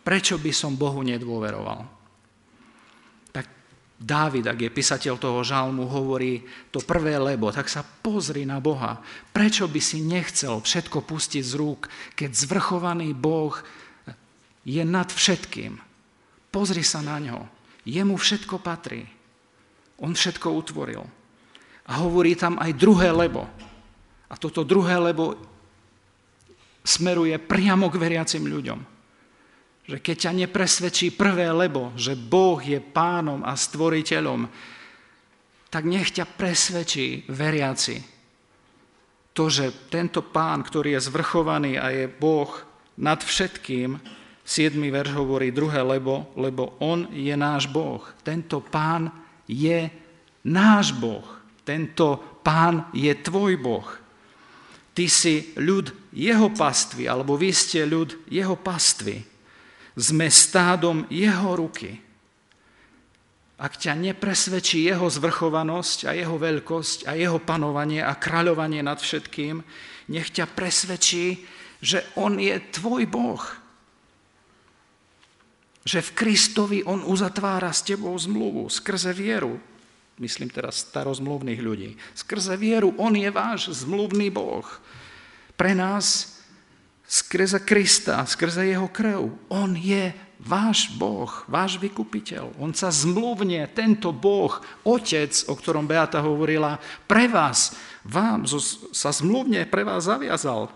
Prečo 0.06 0.38
by 0.38 0.54
som 0.54 0.78
Bohu 0.78 1.02
nedôveroval? 1.02 1.80
Tak 3.34 3.46
Dávid, 3.98 4.46
ak 4.46 4.62
je 4.62 4.70
písateľ 4.70 5.18
toho 5.18 5.42
žalmu, 5.42 5.90
hovorí 5.90 6.46
to 6.70 6.78
prvé 6.86 7.18
lebo, 7.18 7.50
tak 7.50 7.66
sa 7.66 7.82
pozri 7.82 8.46
na 8.46 8.62
Boha. 8.62 9.02
Prečo 9.34 9.66
by 9.66 9.82
si 9.82 10.06
nechcel 10.06 10.62
všetko 10.62 11.02
pustiť 11.02 11.42
z 11.42 11.52
rúk, 11.58 11.90
keď 12.14 12.30
zvrchovaný 12.30 13.10
Boh 13.10 13.58
je 14.66 14.82
nad 14.82 15.06
všetkým. 15.06 15.78
Pozri 16.50 16.82
sa 16.82 16.98
na 16.98 17.22
ňo. 17.22 17.46
Jemu 17.86 18.18
všetko 18.18 18.58
patrí. 18.58 19.06
On 20.02 20.10
všetko 20.10 20.50
utvoril. 20.50 21.06
A 21.86 22.02
hovorí 22.02 22.34
tam 22.34 22.58
aj 22.58 22.74
druhé 22.74 23.14
lebo. 23.14 23.46
A 24.26 24.34
toto 24.34 24.66
druhé 24.66 24.98
lebo 24.98 25.38
smeruje 26.82 27.38
priamo 27.38 27.86
k 27.86 28.00
veriacim 28.02 28.42
ľuďom. 28.42 28.82
Že 29.86 30.02
keď 30.02 30.16
ťa 30.18 30.32
nepresvedčí 30.34 31.06
prvé 31.14 31.46
lebo, 31.54 31.94
že 31.94 32.18
Boh 32.18 32.58
je 32.58 32.82
pánom 32.82 33.46
a 33.46 33.54
stvoriteľom, 33.54 34.50
tak 35.70 35.86
nech 35.86 36.10
ťa 36.10 36.26
presvedčí 36.26 37.30
veriaci. 37.30 38.02
To, 39.38 39.46
že 39.46 39.70
tento 39.86 40.26
pán, 40.26 40.66
ktorý 40.66 40.98
je 40.98 41.06
zvrchovaný 41.06 41.78
a 41.78 41.94
je 41.94 42.10
Boh 42.10 42.50
nad 42.98 43.22
všetkým, 43.22 44.00
7. 44.46 44.78
verš 44.78 45.18
hovorí 45.18 45.50
druhé 45.50 45.82
lebo, 45.82 46.30
lebo 46.38 46.78
on 46.78 47.10
je 47.10 47.34
náš 47.34 47.66
Boh. 47.66 47.98
Tento 48.22 48.62
pán 48.62 49.10
je 49.50 49.90
náš 50.46 50.94
Boh. 50.94 51.26
Tento 51.66 52.38
pán 52.46 52.86
je 52.94 53.10
tvoj 53.10 53.58
Boh. 53.58 53.88
Ty 54.94 55.10
si 55.10 55.50
ľud 55.58 55.90
jeho 56.14 56.54
pastvy, 56.54 57.10
alebo 57.10 57.34
vy 57.34 57.50
ste 57.50 57.90
ľud 57.90 58.30
jeho 58.30 58.54
pastvy. 58.54 59.18
Sme 59.98 60.30
stádom 60.30 61.10
jeho 61.10 61.58
ruky. 61.58 61.98
Ak 63.58 63.82
ťa 63.82 63.98
nepresvedčí 63.98 64.86
jeho 64.86 65.10
zvrchovanosť 65.10 66.06
a 66.06 66.14
jeho 66.14 66.38
veľkosť 66.38 67.10
a 67.10 67.18
jeho 67.18 67.42
panovanie 67.42 67.98
a 67.98 68.14
kráľovanie 68.14 68.78
nad 68.86 69.02
všetkým, 69.02 69.58
nech 70.06 70.30
ťa 70.30 70.46
presvedčí, 70.54 71.42
že 71.82 72.06
on 72.14 72.38
je 72.38 72.54
tvoj 72.70 73.10
Boh 73.10 73.65
že 75.86 76.02
v 76.02 76.14
Kristovi 76.18 76.78
on 76.82 77.06
uzatvára 77.06 77.70
s 77.70 77.86
tebou 77.86 78.18
zmluvu 78.18 78.66
skrze 78.66 79.14
vieru. 79.14 79.62
Myslím 80.18 80.50
teraz 80.50 80.82
starozmluvných 80.82 81.60
ľudí. 81.62 81.94
Skrze 82.10 82.58
vieru 82.58 82.90
on 82.98 83.14
je 83.14 83.30
váš 83.30 83.70
zmluvný 83.86 84.34
Boh. 84.34 84.66
Pre 85.54 85.72
nás 85.78 86.36
skrze 87.06 87.62
Krista, 87.62 88.26
skrze 88.26 88.66
jeho 88.66 88.90
krv. 88.90 89.30
On 89.46 89.70
je 89.78 90.10
váš 90.42 90.90
Boh, 90.98 91.30
váš 91.46 91.78
vykupiteľ. 91.78 92.58
On 92.58 92.74
sa 92.74 92.90
zmluvne, 92.90 93.70
tento 93.70 94.10
Boh, 94.10 94.58
Otec, 94.82 95.32
o 95.46 95.54
ktorom 95.54 95.86
Beata 95.86 96.18
hovorila, 96.18 96.82
pre 97.06 97.30
vás, 97.30 97.78
vám 98.02 98.42
sa 98.90 99.14
zmluvne 99.14 99.70
pre 99.70 99.86
vás 99.86 100.10
zaviazal. 100.10 100.66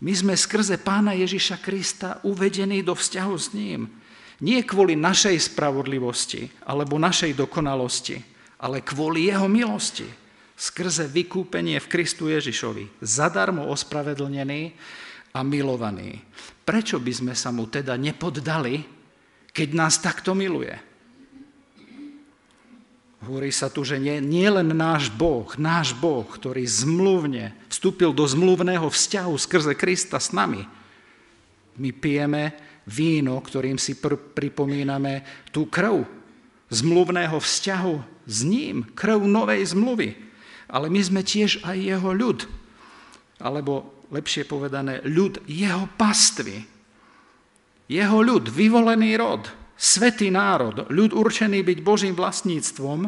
My 0.00 0.12
sme 0.12 0.34
skrze 0.36 0.80
Pána 0.80 1.12
Ježiša 1.16 1.60
Krista 1.60 2.20
uvedení 2.24 2.80
do 2.80 2.96
vzťahu 2.96 3.34
s 3.36 3.52
ním. 3.52 4.05
Nie 4.44 4.68
kvôli 4.68 4.98
našej 4.98 5.52
spravodlivosti 5.52 6.48
alebo 6.68 7.00
našej 7.00 7.32
dokonalosti, 7.32 8.20
ale 8.60 8.84
kvôli 8.84 9.32
jeho 9.32 9.48
milosti. 9.48 10.04
Skrze 10.56 11.08
vykúpenie 11.08 11.76
v 11.80 11.90
Kristu 11.92 12.32
Ježišovi. 12.32 13.00
Zadarmo 13.04 13.68
ospravedlnený 13.68 14.72
a 15.36 15.44
milovaný. 15.44 16.24
Prečo 16.64 16.96
by 16.96 17.12
sme 17.12 17.34
sa 17.36 17.52
mu 17.52 17.68
teda 17.68 17.96
nepoddali, 18.00 18.80
keď 19.52 19.68
nás 19.76 20.00
takto 20.00 20.32
miluje? 20.32 20.72
Hovorí 23.26 23.50
sa 23.50 23.72
tu, 23.72 23.82
že 23.82 23.98
nie, 23.98 24.22
nie 24.22 24.46
len 24.46 24.70
náš 24.76 25.10
Boh, 25.10 25.48
náš 25.58 25.96
Boh, 25.96 26.24
ktorý 26.24 26.62
zmluvne 26.62 27.56
vstúpil 27.66 28.14
do 28.14 28.22
zmluvného 28.22 28.86
vzťahu 28.86 29.34
skrze 29.34 29.72
Krista 29.74 30.20
s 30.20 30.30
nami. 30.30 30.62
My 31.76 31.90
pijeme 31.90 32.54
víno, 32.86 33.42
ktorým 33.42 33.76
si 33.76 33.98
pr- 33.98 34.18
pripomíname 34.18 35.26
tú 35.50 35.66
krv 35.66 36.06
zmluvného 36.70 37.38
vzťahu 37.38 37.94
s 38.26 38.38
ním, 38.42 38.86
krv 38.94 39.22
novej 39.26 39.74
zmluvy. 39.74 40.18
Ale 40.66 40.90
my 40.90 40.98
sme 40.98 41.22
tiež 41.22 41.62
aj 41.62 41.76
jeho 41.78 42.10
ľud, 42.10 42.46
alebo 43.38 44.02
lepšie 44.10 44.46
povedané, 44.46 45.02
ľud 45.06 45.42
jeho 45.46 45.86
pastvy. 45.94 46.66
Jeho 47.86 48.18
ľud, 48.18 48.50
vyvolený 48.50 49.14
rod, 49.14 49.46
svetý 49.78 50.26
národ, 50.26 50.90
ľud 50.90 51.14
určený 51.14 51.62
byť 51.62 51.78
Božím 51.86 52.18
vlastníctvom, 52.18 53.06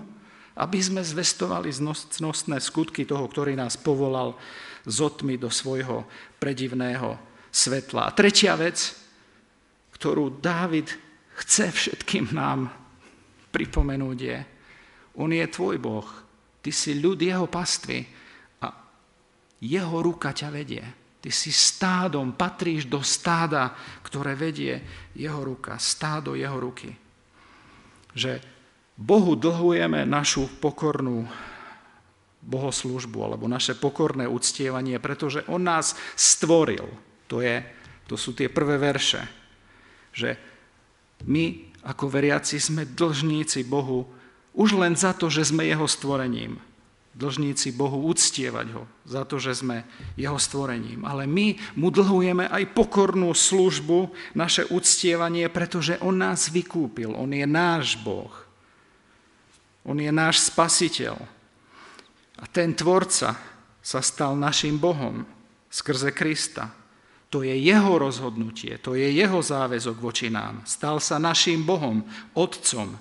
aby 0.59 0.79
sme 0.79 1.03
zvestovali 1.03 1.71
znosné 2.15 2.59
skutky 2.63 3.07
toho, 3.07 3.27
ktorý 3.27 3.59
nás 3.59 3.79
povolal 3.79 4.39
z 4.87 4.99
do 5.39 5.51
svojho 5.51 6.07
predivného 6.39 7.19
svetla. 7.51 8.11
A 8.11 8.15
tretia 8.15 8.55
vec, 8.55 8.95
ktorú 9.99 10.39
Dávid 10.39 10.95
chce 11.43 11.75
všetkým 11.75 12.31
nám 12.31 12.71
pripomenúť 13.51 14.19
je, 14.19 14.39
on 15.19 15.35
je 15.35 15.43
tvoj 15.51 15.77
Boh, 15.83 16.07
ty 16.63 16.71
si 16.71 16.95
ľud 16.95 17.19
jeho 17.19 17.51
pastvy 17.51 18.07
a 18.63 18.71
jeho 19.59 19.99
ruka 19.99 20.31
ťa 20.31 20.49
vedie. 20.55 20.87
Ty 21.19 21.35
si 21.35 21.51
stádom, 21.51 22.39
patríš 22.39 22.87
do 22.87 23.03
stáda, 23.03 23.75
ktoré 24.07 24.39
vedie 24.39 24.79
jeho 25.19 25.43
ruka, 25.43 25.75
stádo 25.83 26.39
jeho 26.39 26.55
ruky. 26.55 26.95
Že 28.15 28.39
Bohu 28.95 29.35
dlhujeme 29.35 30.07
našu 30.07 30.47
pokornú 30.63 31.27
bohoslúžbu 32.39 33.19
alebo 33.19 33.51
naše 33.51 33.75
pokorné 33.75 34.31
uctievanie, 34.31 35.03
pretože 35.03 35.43
On 35.51 35.59
nás 35.59 35.99
stvoril. 36.15 36.87
To, 37.27 37.43
je, 37.43 37.67
to 38.07 38.15
sú 38.15 38.39
tie 38.39 38.47
prvé 38.47 38.79
verše 38.79 39.39
že 40.19 40.35
my 41.23 41.71
ako 41.87 42.11
veriaci 42.11 42.59
sme 42.59 42.83
dlžníci 42.83 43.63
Bohu 43.63 44.11
už 44.59 44.75
len 44.75 44.99
za 44.99 45.15
to, 45.15 45.31
že 45.31 45.55
sme 45.55 45.71
jeho 45.71 45.87
stvorením. 45.87 46.59
Dlžníci 47.15 47.75
Bohu 47.75 48.07
uctievať 48.11 48.67
ho 48.79 48.87
za 49.03 49.27
to, 49.27 49.43
že 49.43 49.63
sme 49.63 49.87
jeho 50.15 50.39
stvorením. 50.39 51.03
Ale 51.07 51.27
my 51.27 51.59
mu 51.79 51.91
dlhujeme 51.91 52.47
aj 52.47 52.75
pokornú 52.75 53.35
službu, 53.35 54.11
naše 54.39 54.67
uctievanie, 54.71 55.47
pretože 55.51 55.99
on 55.99 56.15
nás 56.15 56.51
vykúpil. 56.51 57.15
On 57.15 57.31
je 57.31 57.47
náš 57.47 57.99
Boh. 57.99 58.31
On 59.83 59.99
je 59.99 60.11
náš 60.15 60.47
spasiteľ. 60.47 61.19
A 62.39 62.45
ten 62.47 62.71
tvorca 62.71 63.35
sa 63.83 64.01
stal 64.03 64.39
našim 64.39 64.79
Bohom 64.79 65.27
skrze 65.67 66.15
Krista. 66.15 66.78
To 67.29 67.45
je 67.45 67.53
jeho 67.53 68.01
rozhodnutie, 68.01 68.81
to 68.81 68.97
je 68.97 69.05
jeho 69.13 69.45
záväzok 69.45 69.97
voči 70.01 70.33
nám. 70.33 70.65
Stal 70.65 70.97
sa 70.97 71.21
našim 71.21 71.61
Bohom, 71.61 72.01
Otcom. 72.33 72.97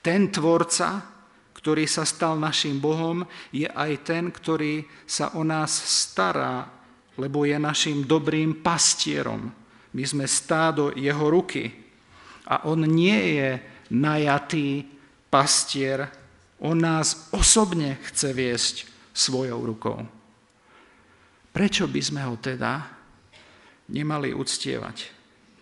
Ten 0.00 0.32
tvorca, 0.32 1.04
ktorý 1.52 1.84
sa 1.84 2.08
stal 2.08 2.40
našim 2.40 2.80
Bohom, 2.80 3.28
je 3.52 3.68
aj 3.68 4.08
ten, 4.08 4.32
ktorý 4.32 4.88
sa 5.04 5.36
o 5.36 5.44
nás 5.44 5.68
stará, 5.68 6.64
lebo 7.20 7.44
je 7.44 7.60
našim 7.60 8.08
dobrým 8.08 8.64
pastierom. 8.64 9.52
My 9.92 10.04
sme 10.06 10.24
stádo 10.24 10.88
jeho 10.96 11.28
ruky. 11.28 11.68
A 12.48 12.64
on 12.64 12.88
nie 12.88 13.36
je 13.36 13.60
najatý 13.92 14.88
pastier, 15.28 16.08
on 16.64 16.80
nás 16.80 17.28
osobne 17.36 18.00
chce 18.08 18.32
viesť 18.32 18.74
svojou 19.12 19.60
rukou. 19.60 19.98
Prečo 21.52 21.84
by 21.84 22.00
sme 22.00 22.24
ho 22.24 22.40
teda 22.40 22.97
nemali 23.88 24.36
uctievať? 24.36 24.96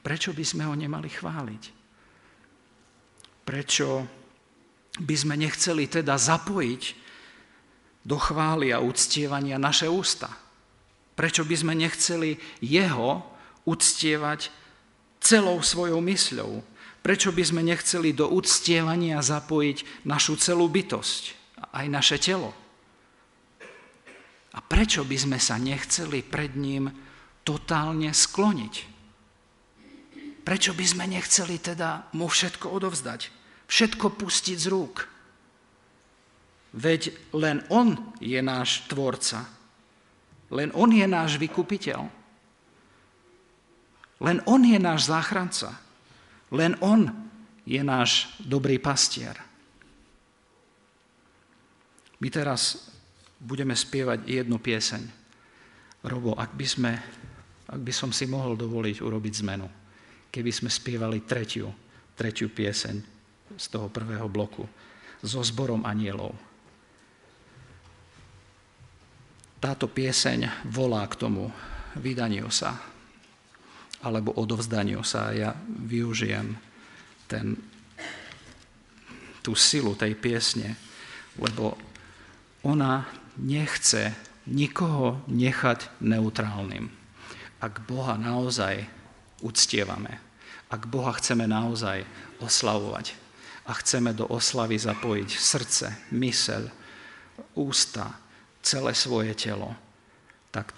Prečo 0.02 0.30
by 0.30 0.44
sme 0.46 0.62
ho 0.66 0.74
nemali 0.74 1.10
chváliť? 1.10 1.62
Prečo 3.46 4.06
by 5.02 5.14
sme 5.14 5.34
nechceli 5.38 5.86
teda 5.86 6.18
zapojiť 6.18 6.82
do 8.06 8.18
chvály 8.18 8.70
a 8.70 8.82
uctievania 8.82 9.58
naše 9.58 9.90
ústa? 9.90 10.30
Prečo 11.16 11.42
by 11.42 11.56
sme 11.58 11.74
nechceli 11.74 12.38
jeho 12.62 13.24
uctievať 13.66 14.50
celou 15.18 15.58
svojou 15.62 15.98
mysľou? 16.02 16.62
Prečo 17.02 17.30
by 17.30 17.42
sme 17.46 17.62
nechceli 17.62 18.10
do 18.10 18.26
uctievania 18.30 19.22
zapojiť 19.22 20.06
našu 20.06 20.34
celú 20.38 20.66
bytosť, 20.66 21.22
aj 21.70 21.86
naše 21.86 22.18
telo? 22.18 22.50
A 24.56 24.58
prečo 24.58 25.06
by 25.06 25.14
sme 25.14 25.38
sa 25.38 25.54
nechceli 25.60 26.24
pred 26.26 26.56
ním 26.58 27.05
totálne 27.46 28.10
skloniť? 28.10 28.74
Prečo 30.42 30.74
by 30.74 30.84
sme 30.86 31.04
nechceli 31.06 31.62
teda 31.62 32.10
mu 32.18 32.26
všetko 32.26 32.66
odovzdať? 32.66 33.30
Všetko 33.70 34.18
pustiť 34.18 34.58
z 34.58 34.66
rúk? 34.66 35.06
Veď 36.74 37.14
len 37.34 37.62
on 37.70 37.94
je 38.18 38.38
náš 38.42 38.84
tvorca. 38.90 39.46
Len 40.50 40.70
on 40.74 40.90
je 40.90 41.06
náš 41.06 41.38
vykupiteľ. 41.38 42.00
Len 44.22 44.38
on 44.46 44.60
je 44.62 44.78
náš 44.78 45.10
záchranca. 45.10 45.86
Len 46.54 46.78
On 46.78 47.10
je 47.66 47.82
náš 47.82 48.30
dobrý 48.38 48.78
pastier. 48.78 49.34
My 52.22 52.30
teraz 52.30 52.88
budeme 53.42 53.74
spievať 53.74 54.24
jednu 54.24 54.56
pieseň. 54.62 55.02
Robo, 56.06 56.38
ak 56.38 56.54
by, 56.54 56.66
sme, 56.66 56.92
ak 57.66 57.80
by 57.82 57.92
som 57.92 58.14
si 58.14 58.30
mohol 58.30 58.54
dovoliť 58.54 59.02
urobiť 59.02 59.34
zmenu, 59.42 59.66
keby 60.30 60.50
sme 60.54 60.70
spievali 60.70 61.26
tretiu, 61.26 61.70
tretiu 62.14 62.50
pieseň 62.50 62.96
z 63.58 63.66
toho 63.70 63.90
prvého 63.90 64.26
bloku 64.30 64.66
so 65.22 65.42
zborom 65.42 65.82
anielov. 65.82 66.34
Táto 69.58 69.90
pieseň 69.90 70.68
volá 70.70 71.02
k 71.10 71.18
tomu 71.18 71.50
vydaniu 71.98 72.52
sa, 72.52 72.76
alebo 74.04 74.36
odovzdaniu 74.36 75.00
sa. 75.02 75.32
Ja 75.32 75.56
využijem 75.66 76.54
ten, 77.26 77.58
tú 79.42 79.58
silu 79.58 79.96
tej 79.98 80.14
piesne, 80.14 80.76
lebo 81.40 81.74
ona 82.62 83.08
nechce 83.40 84.14
nikoho 84.46 85.24
nechať 85.26 85.90
neutrálnym. 86.04 87.05
Ak 87.62 87.84
Boha 87.88 88.20
naozaj 88.20 88.84
uctievame, 89.40 90.20
ak 90.68 90.90
Boha 90.90 91.14
chceme 91.16 91.46
naozaj 91.46 92.04
oslavovať 92.42 93.14
a 93.66 93.72
chceme 93.78 94.12
do 94.12 94.26
oslavy 94.28 94.76
zapojiť 94.76 95.30
srdce, 95.30 95.86
myseľ, 96.12 96.62
ústa, 97.56 98.18
celé 98.60 98.92
svoje 98.92 99.32
telo, 99.38 99.72
tak 100.50 100.74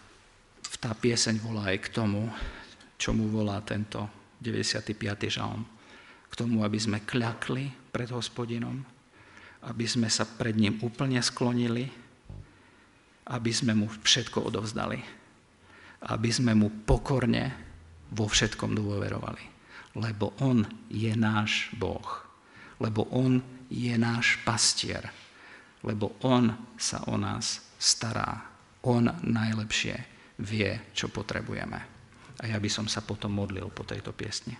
tá 0.79 0.95
pieseň 0.95 1.41
volá 1.43 1.75
aj 1.75 1.89
k 1.89 1.89
tomu, 1.91 2.31
čo 3.01 3.11
mu 3.17 3.27
volá 3.31 3.59
tento 3.65 4.07
95. 4.39 4.95
žalm. 5.27 5.67
K 6.29 6.35
tomu, 6.37 6.63
aby 6.63 6.79
sme 6.79 7.03
kľakli 7.03 7.91
pred 7.91 8.13
hospodinom, 8.13 8.85
aby 9.67 9.87
sme 9.89 10.07
sa 10.07 10.23
pred 10.23 10.55
ním 10.55 10.79
úplne 10.85 11.19
sklonili, 11.19 11.91
aby 13.29 13.51
sme 13.51 13.75
mu 13.75 13.91
všetko 13.91 14.47
odovzdali, 14.47 15.18
aby 16.07 16.31
sme 16.31 16.55
mu 16.55 16.71
pokorne 16.87 17.55
vo 18.15 18.31
všetkom 18.31 18.77
dôverovali. 18.77 19.45
Lebo 19.99 20.37
on 20.45 20.63
je 20.93 21.11
náš 21.19 21.75
Boh, 21.75 22.07
lebo 22.79 23.11
on 23.11 23.43
je 23.67 23.93
náš 23.99 24.39
pastier, 24.47 25.03
lebo 25.83 26.15
on 26.23 26.55
sa 26.79 27.03
o 27.11 27.19
nás 27.19 27.75
stará. 27.77 28.47
On 28.87 29.03
najlepšie 29.11 29.97
vie, 30.39 30.95
čo 30.95 31.11
potrebujeme. 31.11 31.81
A 32.39 32.45
ja 32.47 32.63
by 32.63 32.71
som 32.71 32.87
sa 32.87 33.03
potom 33.03 33.35
modlil 33.35 33.67
po 33.75 33.83
tejto 33.83 34.15
piesni. 34.15 34.55